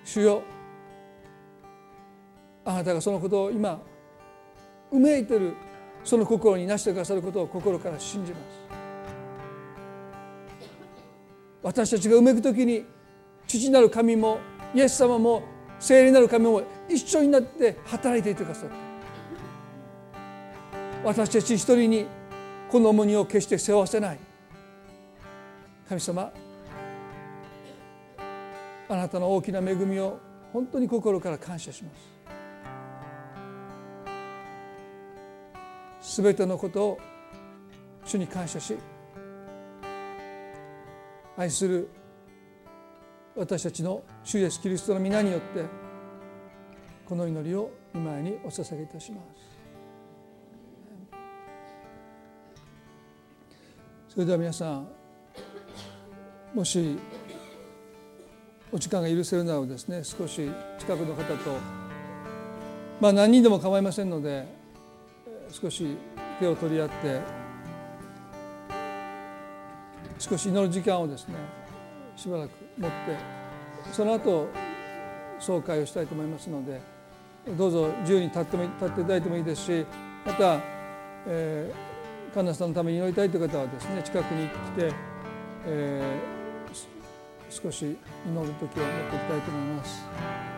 [0.03, 0.43] 主よ
[2.63, 3.79] あなたがそのことを今
[4.91, 5.53] うめいてる
[6.03, 8.60] その心になしてくださることを心から信じます。
[11.63, 12.85] 私たちがうめく時に
[13.47, 14.39] 父なる神も
[14.73, 15.43] イエス様も
[15.79, 18.75] 聖霊なる神も一緒になって働いていてくださって
[21.03, 22.05] 私たち一人に
[22.69, 24.19] この重荷を決して背負わせない。
[25.89, 26.31] 神様
[28.87, 30.19] あなたの大きな恵みを
[30.53, 31.89] 本当に心から感謝しま
[35.99, 36.13] す。
[36.13, 36.99] すべてのことを
[38.05, 38.77] 主に感謝し
[41.37, 41.89] 愛する
[43.35, 45.65] 私たちの主イエスキリストの皆によって
[47.05, 49.51] この祈りを今にお捧げいたします。
[54.09, 54.87] それでは皆さん
[56.53, 56.97] もし
[58.69, 61.57] お時間が許せるならですね少し近くの方と
[62.99, 64.45] まあ何人でも構いませんので
[65.49, 65.95] 少し
[66.41, 67.40] 手を取り合って
[70.21, 71.35] 少し祈る時間をですね
[72.15, 72.95] しばらく持って
[73.91, 74.47] その後
[75.39, 76.79] 総会をしたいと思いますので
[77.57, 79.85] どうぞ自由に立っても立っていただいてもいいですし
[80.23, 80.59] また、
[81.25, 84.93] えー、神田さんのために祈りたいという方はですね近くに来て、
[85.65, 87.97] えー、少し祈る
[88.27, 90.50] 時を持っていきたいと思います。